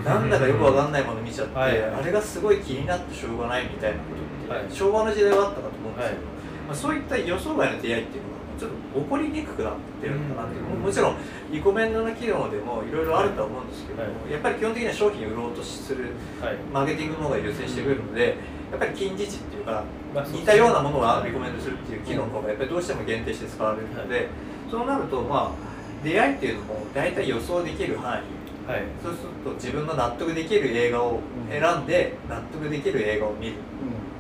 [0.06, 1.84] なんだかよくわかんないもの見ちゃって、はい。
[1.84, 4.04] あれがすごい気になってしょうがないみたいなこ
[4.48, 4.74] とって、はい。
[4.74, 6.26] 昭和の時代はあったかと思うんですけど、はい。
[6.68, 8.31] まあ、そういった予想外の出会いっていうの
[8.62, 10.80] ちょっと起こりにくくなってるのかなっていう、うん。
[10.82, 11.16] ももちろん
[11.52, 14.32] リコメンドの機能でもいろいろあるとは思うんですけども、はい。
[14.32, 16.58] やっぱり基本的には商品を売ろうとするはい。
[16.72, 18.38] マーケティングの方が優先してくるので
[18.70, 19.84] やっぱり近似値っていうか
[20.14, 24.28] まあ似たようなものはリコメンドするっていう機能の方がやっぱりどうしても限定して使われるので、
[24.70, 28.70] そうなるとまあ出会いっていうのも大体予想できる範囲。
[28.70, 28.84] はい。
[29.04, 33.54] そうすると自分の納得できる映画を選んで納得できる映画を見る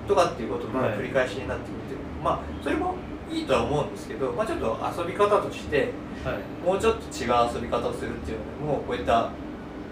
[0.08, 0.98] とかっていうことのはい。
[0.98, 2.96] 繰り返しになってくるっていう、まあそれも
[3.32, 5.92] いいとは思うんですけど、まあ、ちょっと遊び方として
[6.24, 6.66] はい。
[6.66, 9.32] もうちょっと違う遊び方をするっていうのもこういった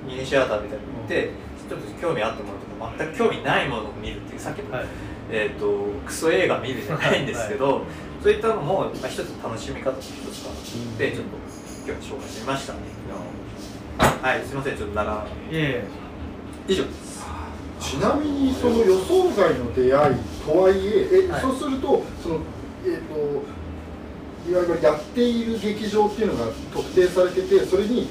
[0.05, 1.31] ミニシアターみたいに行って、
[1.69, 4.85] ちょっと興味あったものとか全く興味ないものを見るっていうさっきの、はい。
[5.31, 7.83] えー、とクソ映画見るじゃないんですけど、
[8.21, 11.37] そういったのも、まあ、一つ楽しみ方の一つかなと思ってちょっと
[11.87, 12.73] 今日は紹介してみました
[14.27, 15.25] はいすいませんちょっと長
[16.67, 17.25] 以上です。
[17.79, 20.15] ちなみにその予想外の出会い
[20.45, 21.41] とはいええ、はい。
[21.41, 22.39] そうするとその
[22.85, 28.07] えっ、といわゆるやっている劇場っていうのが特定されててそれに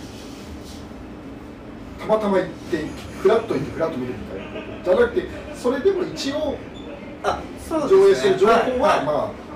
[1.98, 2.84] たまたま行って
[3.22, 4.84] フラッと行ってフラッと見るみたいな。
[4.84, 6.56] じゃなくてそれでも一応
[7.24, 7.88] あそうね。
[7.88, 8.78] 上映する情報は、いい。
[8.78, 9.47] まあ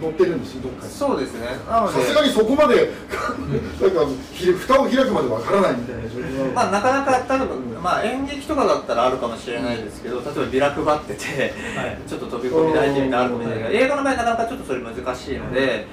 [0.00, 0.92] 載ってるんですよどっかに。
[0.92, 1.46] そうですね。
[1.66, 2.92] さすがにそこまで
[3.80, 6.52] なんかひ蓋を開くまでわからないみたいな状況。
[6.54, 11.98] まあ、なかなか例えば、まあ、演劇とかだったらあるかもしれないですけど例えばビラ配ってて、はい。
[12.06, 13.68] ちょっと飛び込み大事みたいなるかもしれな。
[13.68, 15.86] いけど映画の場合なかなかちょっとそれ難しいので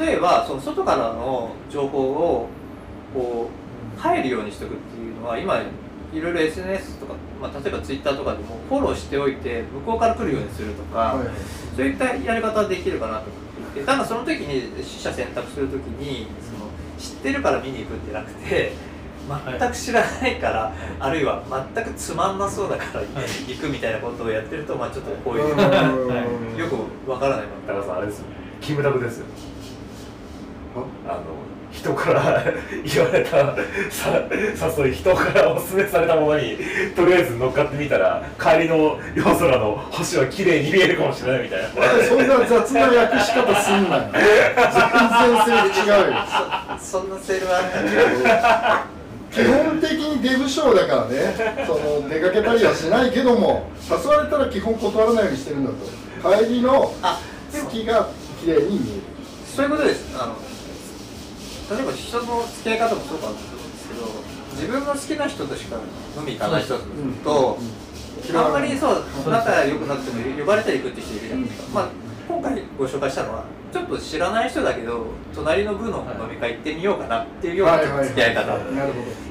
[0.00, 2.48] 例えばその外からの情報を
[3.14, 3.50] こ
[3.96, 5.60] う入るようにしておくっていうのは今
[6.12, 11.18] いろいろ SNS とか、まあ、例えば Twitter とかでもフォローしておいて向こうから来るようにするとか、はい。
[11.18, 11.26] はい
[11.76, 13.32] そういったやり方はできるかなと思
[13.70, 18.72] っていてただその時に取捨選択する時にその知ってるから見に行くんじゃなくて
[19.58, 21.44] 全く知らないから、あるいは
[21.74, 25.40] 全くつまんなそうだから行くみたいなことをやってると、まあ、ちょっとこうい。
[25.40, 28.24] う、は いよくわからないもの高田さんあれですよ。
[28.60, 29.26] キムタクですよ。
[31.06, 31.20] あの
[31.72, 32.44] 人から
[32.84, 33.54] 言われた
[33.90, 36.58] さ誘い人からおすすめされたものに
[36.96, 41.68] とりあえず乗っかってみたら帰りの夜空の星は綺麗に見えるかもしれないみたいな。
[42.04, 44.02] そんな雑な訳し方すんなよ。
[44.12, 44.22] 全
[45.46, 46.18] 然性違うよ。
[46.78, 48.84] そそんなセールはあったんだ
[49.30, 51.64] 基本的にデブ賞だからね。
[51.66, 56.44] その出かけたりはしないけども誘われたら基本断らないようにしてるんだと。
[56.44, 56.92] 帰りの
[57.52, 58.08] 月が
[58.42, 59.02] 綺麗に見える。
[59.54, 60.16] そういうことです。
[60.18, 60.49] あの
[61.70, 65.76] 例えば人の付き合い方もそうかと思うんですけど自分の好きな人としか
[66.18, 66.76] 飲み行かない人
[67.22, 67.58] と、
[68.34, 71.88] あんまりそう仲良くなくても呼ばれたり行くって人いるじゃないですか、まあ、
[72.28, 78.58] 今回ご紹介したのはちょっと知らない人だけど隣の部の飲み会行ってみようかなっていうような付き合い方、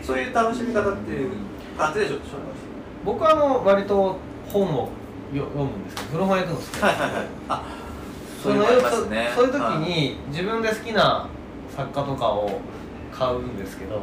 [0.02, 1.32] そういう楽しみ方っていう
[1.78, 2.20] 感じでしょう
[3.04, 4.18] 僕はあの割と
[4.48, 4.90] 本を
[5.34, 7.28] よ読むんですけど古本屋行くの好きはいはいはい。
[7.50, 7.64] あ
[8.42, 9.32] そのそういうのありますね。
[9.36, 11.28] そういう時に自分で好きな
[11.80, 12.60] 作家とかを
[13.12, 14.02] 買うんですけど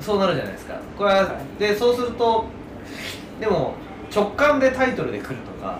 [0.00, 0.74] そうなるじゃないですか。
[0.98, 2.46] これは、はでそうすると
[3.38, 3.74] でも
[4.14, 5.78] 直感でタイトルで来るとか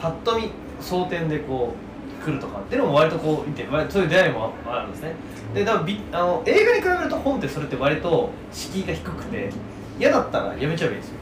[0.00, 0.50] パッと見
[0.80, 1.74] 争点でこ
[2.20, 5.14] う来るとかっていうのも割とこう見てそういう出会いもあるんですね。
[5.54, 9.50] でだからびあの映画に比べると本ってそれって割と敷居が低くて
[9.98, 11.14] 嫌だったらやめちゃえばいいんですよ。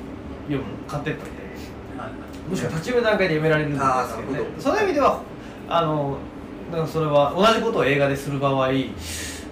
[0.48, 1.36] 読むの買ってったい
[2.48, 4.40] もしくは立ち読みの段階でやめられるんですけどね。
[4.58, 5.20] そういう意味では
[5.68, 6.18] あの
[6.70, 8.70] だからそれは同じことを映画でする場合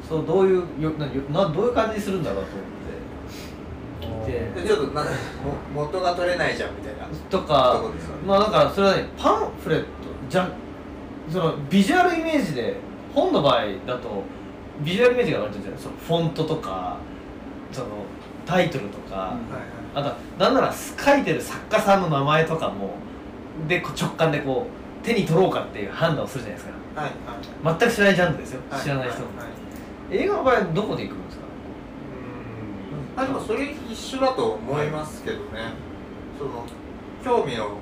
[0.09, 2.51] そうどういうよななどういう感じにするんだろうと
[4.07, 4.61] 思って聞いて。
[4.63, 5.17] でちょっとなんかも
[5.75, 7.07] 元が取れないじゃんみたいな。
[7.31, 9.87] とかとこですよねまあなんかそれはねパンフレット
[10.29, 10.49] じゃ
[11.31, 12.77] そのビジュアルイメージで
[13.15, 14.23] 本の場合だと
[14.83, 16.99] ビジュアルイメージが割とじゃないそのフォントとか
[17.73, 17.87] その
[18.45, 19.37] タイトルとか、はい
[19.97, 22.91] あとはなんなら書いてる作家さんの名前とかも
[23.69, 27.01] でこう直感でこう手に取ろうかっていう判断をするじゃないですか。
[27.01, 27.11] はい
[27.71, 27.79] はい。
[27.79, 29.64] 全く知らないジャンルですよ、はい知らない人も、はいはい
[30.17, 31.45] 映画の場合はどこで行くんですか？
[33.17, 35.75] あでもそれ一緒だと思いますけどね、
[36.39, 36.65] その
[37.25, 37.79] 興味の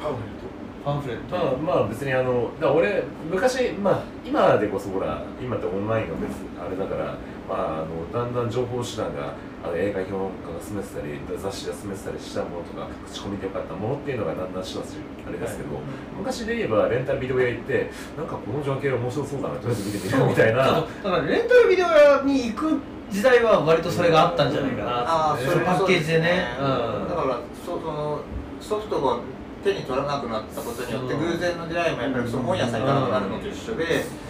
[0.00, 0.38] パンフレッ
[0.84, 6.30] パンフレット、まあまあ別にあのだ俺昔まあ今でこそほら今ってオンラインが別
[6.64, 7.16] あれだから
[7.48, 9.34] まああのだんだん情報手段が
[9.64, 14.94] あの映画評論家が進めてたり雑誌が進めてたりしたものとか口コミでよかったものっていうのがだんだんしばし
[15.26, 15.80] あれですけど、
[16.16, 20.84] 昔で言えばレンタルビデオ屋行ってなんかこの情景面白そうだなとりあえず見てみるみたいな。
[21.02, 22.78] だからレンタルビデオ屋に行く
[23.10, 24.90] 時代は割とそれがあったんじゃないかな。
[24.90, 26.46] ああってそういうパッケージでね。
[26.60, 27.08] うん。
[27.08, 28.20] だからそその
[28.60, 29.18] ソフトが
[29.64, 31.16] 手に取らなくなったことによってう。
[31.16, 34.27] ん偶然の出会いもやっぱりその本屋さんに行かなくなるのと一緒で、あ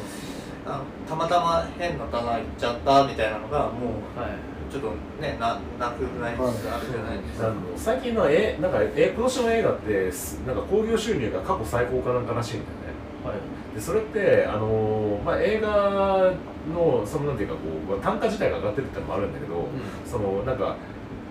[1.08, 4.30] たまたま変な棚行っちゃったみたいなのがもうはい。
[4.70, 12.92] ちょっとねななくなりつつあるじゃないですか、最近のえなんかえ今年の映画ってすなんか興行収入が過去最高かなんからしいんだよね。
[13.24, 13.36] はい。
[13.74, 16.32] ででそれってあのーまあ、映画
[16.74, 19.68] のそのなんていうかこう単価自体が上がってるってのもあるんだけど、
[20.04, 20.76] そのなんか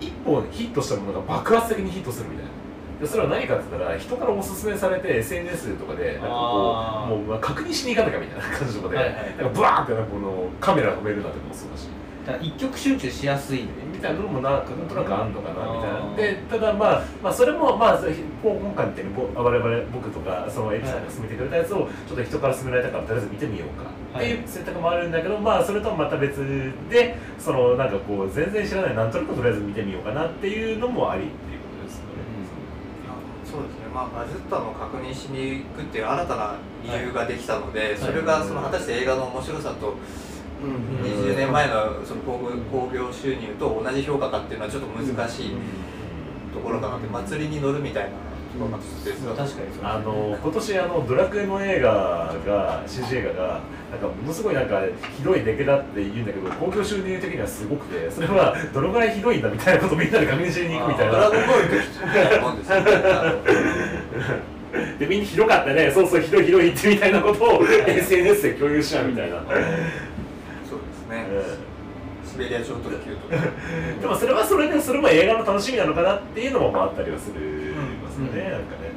[0.00, 2.50] 一本ヒットしたものが爆発的にヒットするみたいな
[3.00, 9.14] でそれは何かって言ったら人からおすすめされて SNS とかでなんかこうもうまあ確認しに行かなきゃみたいな感じとかで、はいはい。
[9.14, 11.88] なんかブワーってなんかこのカメラ止めるなんてのもそうだし。
[12.42, 16.14] 一極集中しやすいみたいなのもなんかなんとなくあんのかなみたいな。
[16.14, 23.88] でただまあ、まあ、それもまあ今回みたいにぼ我々僕とかそのエピさんが勧めてくれたやつをちょっと人から勧められたからとりあえず見てみようか。
[24.18, 26.38] っていう選択もあるんだけど、まあそれとはまた別
[26.90, 32.08] でそのなんかこう全然知らないなんとなくとりあえず見てみようかなっていうのもありっていうことですよね。
[33.50, 39.94] そうですね、まあ、バズったのを確認しに行くっていう新たな理由ができたので、それがその果たして映画の面白さと
[40.62, 45.50] うん20年前のその興行収入と同じ評価かっていうのはちょっと難しい
[46.52, 48.10] ところかなって祭りに乗るみたいな
[48.58, 54.82] ところがって確かにそうですねあの今年あのドラクエの映画が CG 映画がなんかものすごいなんか
[55.16, 61.70] ひどい出来だって言うんだけど興行収入的にはすごくてそれはどのぐらいひどいんだみたいなことをみんなで確認しに行くみたいドラなゴンボールみ
[62.12, 62.58] たいなもん
[64.98, 69.56] でみんなひどかったねそうそうひどいひどいってみたいなことを SNS で共有しちゃうみたいな、そうで
[70.92, 71.26] すね、
[72.30, 73.36] シベリア超特急とか。
[74.00, 77.74] でもそれはそれでそれも映画の楽しみなのかなっていうのもまああったりはする
[78.18, 78.52] よね、うん。
[78.52, 78.90] なんかね。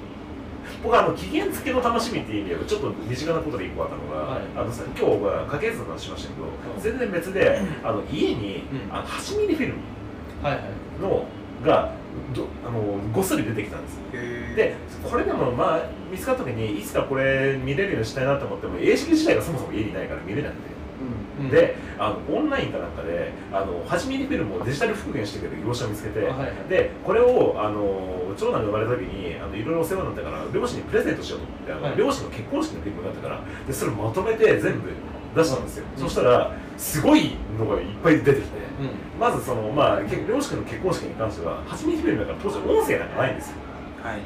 [0.84, 4.42] 僕はあの期限付けの楽しみっていう意味ではちょっと身近なことで一個あったのが、はい。
[4.56, 6.82] あのさ今日は家系図の話しましたけど、ん。
[6.82, 8.94] 全然別で、あの家に、うん。
[8.94, 9.80] あの8ミリフィルム
[10.44, 10.64] はいはい。
[11.02, 11.26] の
[11.64, 11.94] が
[12.34, 12.82] どあの
[13.14, 14.02] ごっそり出てきたんですよ。
[14.56, 20.72] でこれでもまあ見つかった時にいつかこれ見れるようにしたいなと思っても映式自体がそもそも家にないから見れなくて。
[21.40, 21.50] うん。
[21.50, 26.70] であのオンラインかなんかであの8ミリフィルムをデジタル復元してくれる業者を見つけて、はいはい。
[26.70, 31.98] でこれをあの長男が生まれた時にあのいろいろお世話になったから両親にプレゼントしようと思ってあの、はい。
[31.98, 34.90] 両親の結婚式のフィルムだったからでそれまとめて全部
[35.36, 38.58] 出したんですよ、そしたらすごいのがいっぱい出てきて、
[39.18, 43.56] まずそのまあけ両親の結婚式に関しては8ミリフィルムだから当時音声なんかないんですよ。
[44.04, 44.20] はい。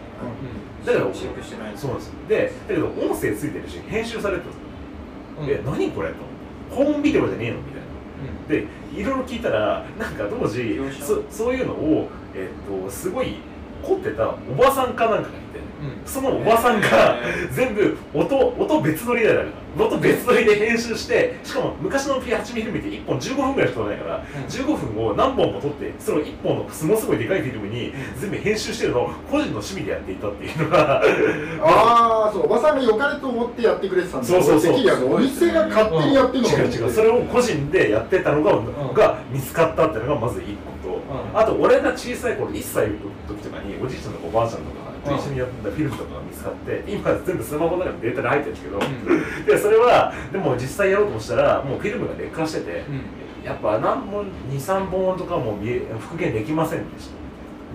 [0.84, 1.52] だけどそうなんです。
[1.52, 4.62] よでだけど音声ついてるし編集されてるんですよ、
[5.42, 5.50] うん。
[5.50, 6.16] え何これと
[6.72, 7.57] ホームビデオじゃねえの？
[7.57, 7.86] みたいな。
[8.47, 8.68] で
[8.99, 13.36] いろいろ聞いたらなんか当時そそういうのを、えっとすごい
[13.84, 15.36] 凝ってたおばさんかなんかが
[16.06, 17.18] そのおばさんが
[17.52, 19.46] 全部音音別撮りだから
[19.78, 24.24] 音別撮りで編集してしかも昔の P8 ミリフィルムって1本15分ぐらいしか撮らないから、うん。
[24.46, 31.02] 15分を何本も撮ってそれを1本のものすごいでかいフィルムに全部編集してるのを個人の趣味でやっていたっていうのが。
[31.62, 34.28] ああそうおばさんが良かれと思ってやってくれてたんだ。
[34.28, 35.14] そうそうそう。
[35.16, 38.94] お店が勝手にやってるのか違う違うそれを個人でやってたのが,、ん。
[38.94, 41.38] が見つかったっていうのがまず1個と、ん。
[41.38, 42.96] あと俺が小さい頃1歳の
[43.28, 44.75] 時とかにおじいちゃんとかおばあちゃんとか
[45.06, 48.80] と一緒にやってたフィルムとかが見つかって今全部スマホの中にデータで入ってるんですけど、
[49.53, 52.84] でそれはでも実際やろうとしたらもうフィルムが劣化してて、
[53.43, 55.58] やっぱ何本23本とかも
[55.99, 57.16] 復元できませんでした。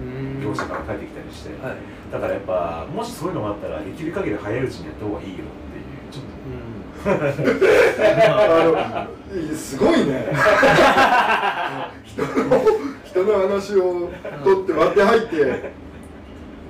[0.01, 0.41] うん。
[0.43, 1.77] 業者から帰ってきたりして、はい。
[2.13, 5.37] だからやっぱもしそういうのがあったらできる限り早いうちにやった方がいいよっ
[5.71, 6.31] ていうちょっと。
[7.01, 7.07] あ
[9.49, 10.27] のすごいね。
[12.05, 12.29] 人の
[13.05, 14.11] 人の話を
[14.45, 15.73] 取って割って入って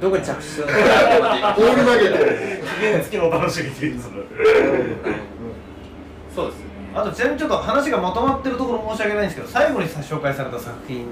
[0.00, 0.72] どこに着地するの？
[0.72, 4.00] か ボール投げて期限付きのお楽しみっていう
[6.34, 6.64] そうですね。
[6.94, 11.06] あとちなみにちょっと話がまとまってるところ申し訳ないんですけど最後にさ紹介された作品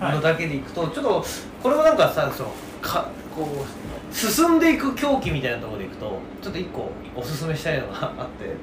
[0.00, 1.24] のだけでいくと、ちょっと
[1.62, 8.10] これもなんかさそのかこう進んでいく狂気みたいなところでいくとちょっと一個おすすめしたいのがあっ
[8.40, 8.56] て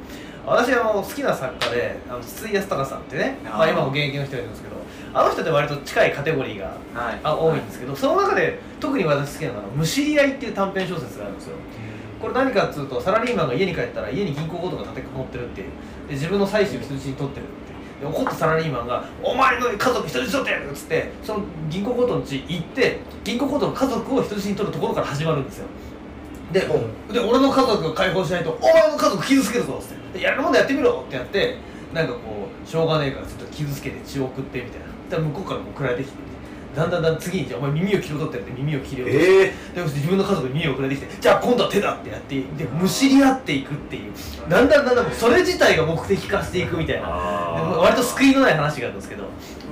[0.45, 4.75] 私あの好きな作家であの筒井康隆さんってねまあ、今も現役の人がいるんですけど
[5.13, 7.19] あの人って割と近いカテゴリーがはい。
[7.23, 11.55] あ多いんですけど、その中で特に私好きなのが「むしり合い」っていう短編小説があるんですよ。
[12.19, 15.67] これ何かっつうとサラリーマンが家に帰ったら家に銀行強盗が立てこもってるっていう
[16.07, 17.63] で自分の妻子を人質に取ってるって。
[18.03, 25.67] 怒ったサラリーマンが「お前の家族人質取ってやる!」っつってその銀行強盗の家行って銀行強盗の家族を人質に取るところから始まるんですよ
[26.53, 26.61] で
[27.11, 30.19] で俺の家族を解放しないとお前の家族傷つけるぞっつって。
[30.19, 31.57] でやるもんだやってみろってやって
[31.91, 32.19] なんかこ
[32.63, 35.17] うしょうがねえからちょっと傷つけて血を送ってみたいな。
[35.17, 36.33] で向こうから送られてきて。
[36.75, 44.11] だんだんだん次にじゃあお前耳を切り取ってって耳を切り落として、えでそして自分の家族に耳を送られてきてじゃあ今度は手だってやってでむしり合っていくっていう。
[44.49, 47.07] だんだんだんだんそれ自体が目的化していくみたいな。
[47.07, 49.23] でも割と救いのない話があるんですけど。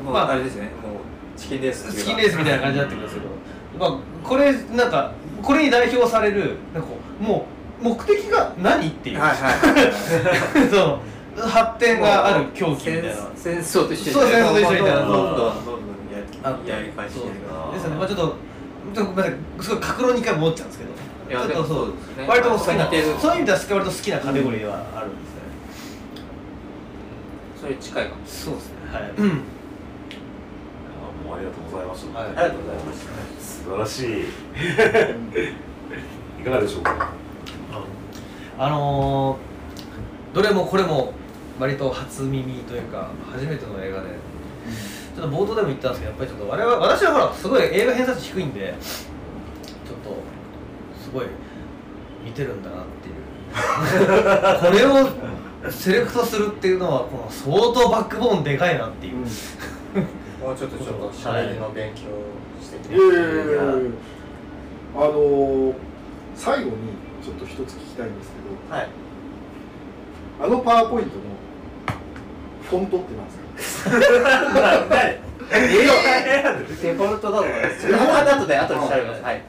[0.03, 0.65] もうあれですね。
[0.65, 3.27] もうチキンレースチキンレースみたいな感じになってくるんですけど、
[3.79, 5.11] まあ、これなんか
[5.41, 6.89] これに代表されるなんか
[7.19, 7.45] も
[7.81, 10.69] う目的が何っていう、はいはい。
[10.69, 10.99] その
[11.35, 13.11] 発展がある狂気みたいな。
[13.35, 14.11] 戦戦争と一緒に。
[14.11, 17.27] そう戦争と一緒みたいなどんどんどんどんやり返して。
[17.27, 17.33] る
[17.73, 17.95] ですね。
[17.95, 18.35] まあちょっと
[18.93, 19.33] ちょっとごめんなさい
[19.63, 20.91] すごい格論2回戻っちゃうんですけど。
[21.31, 22.25] いやでもそうですね。
[22.27, 25.41] 割と好きなそういう意味では割と好きなカテゴリーではあるんですね、
[27.61, 28.15] それ近いかも。
[28.25, 28.75] そうですね。
[28.91, 29.60] はい、あ
[31.31, 32.27] もうありがとうございました、はい。
[32.27, 33.05] ありがとうございました
[33.39, 34.25] 素晴らしい。
[36.41, 37.13] いかがでしょうか？
[38.57, 41.13] あのー、どれもこれも
[41.57, 44.09] 割と初耳というか初めての映画で。
[45.15, 50.15] ちょっと冒頭でも言ったんですけどやっぱりちょっと我々私はほらすごい映画偏差値低いんでちょっと
[51.03, 51.25] すごい
[52.23, 53.15] 見てるんだなっていう。
[53.51, 53.57] こ
[54.71, 55.09] れを
[55.69, 59.15] セレクトするっていうのはこの相当バックボーンでかいなっていう、
[60.41, 62.01] もうちょっとちょっとしゃべりの勉強
[62.61, 63.53] していやいやいやいや
[64.95, 65.73] あのー
[66.35, 66.77] 最後に
[67.23, 68.37] ちょっと一つ聞きたいんですけ
[68.71, 68.75] ど。
[68.75, 68.87] はい。
[70.41, 71.21] あのパワーポイントの
[72.67, 73.89] フォントって何ですか？
[73.91, 73.97] デ
[76.93, 79.41] フォルトだと思いますそれは後で後で調べますはい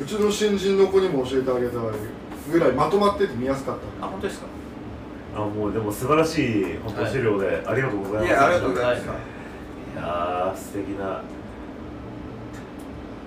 [0.00, 1.74] うちの新人の子にも教えてあげた
[2.52, 4.46] ぐらいまとまってて見やすかったあ本当ですか
[5.36, 9.04] あもうでも素晴らしい本当資料でありがとうございます、いやありがとうございます。
[9.04, 11.22] いやー素敵な。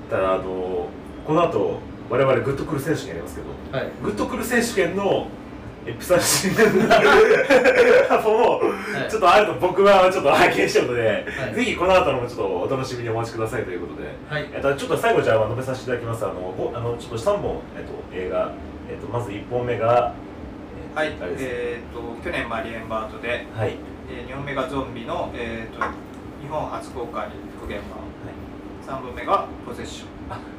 [0.09, 0.89] ただあの
[1.25, 1.79] この後
[2.09, 3.91] 我々グッとくる選手権やりますけどはい。
[4.03, 5.27] グッとくる選手権の
[5.85, 6.65] エピサシンな
[8.21, 9.09] もはい。
[9.09, 11.55] ちょっとあると僕はちょっと拝見してるので、はい。
[11.55, 14.49] ぜひこの後のもちょっとお楽しみにお待ちくださいということで、はい。
[14.53, 16.25] えっと、ちょっと最後じゃあ述べさせていただきます。
[16.25, 18.51] あのごあのちょっと3本、えっと、映画、
[18.89, 20.30] えっと、まず1本目が、え
[20.93, 23.75] はいえっと去年マリエンバートではい。
[24.09, 25.81] えー2本目がゾンビの、えー、と
[26.41, 27.29] 日本初公開
[27.59, 28.11] 復元版。
[28.85, 30.11] 3本目がポゼッション。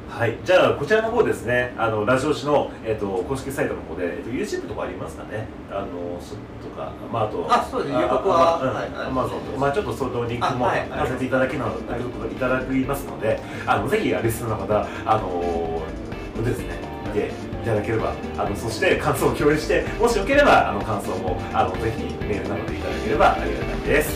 [0.09, 6.35] はい、じゃあこちらの方ですね、あのラジオ誌の、えっと公式サイトの方で、えっと YouTube とかありますかね、あのそ
[6.67, 17.31] とか、まあ、あと、あそうです予告はあはいアマゾンとか、まあ、ちょっとそのリンクもあはいさせていただきなので、いただきますので、あのぜひリスナーの方、あのですね、見て
[17.63, 24.09] いただければ、あのそして感想を共有して、もしよければあの感想もあのぜひメールなどでいただければありがたいです。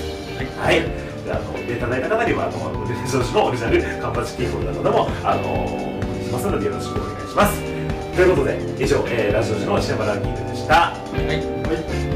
[0.60, 7.62] はい、であのいただいた方にはあのレジョージのオリジナルカンパチキーホルダーなどもあのお送りしますのでよろしくお願いします。
[8.16, 10.92] ということで以上、えーラジオ時のシネマランキングでした。
[10.92, 11.34] はいは
[12.04, 12.07] い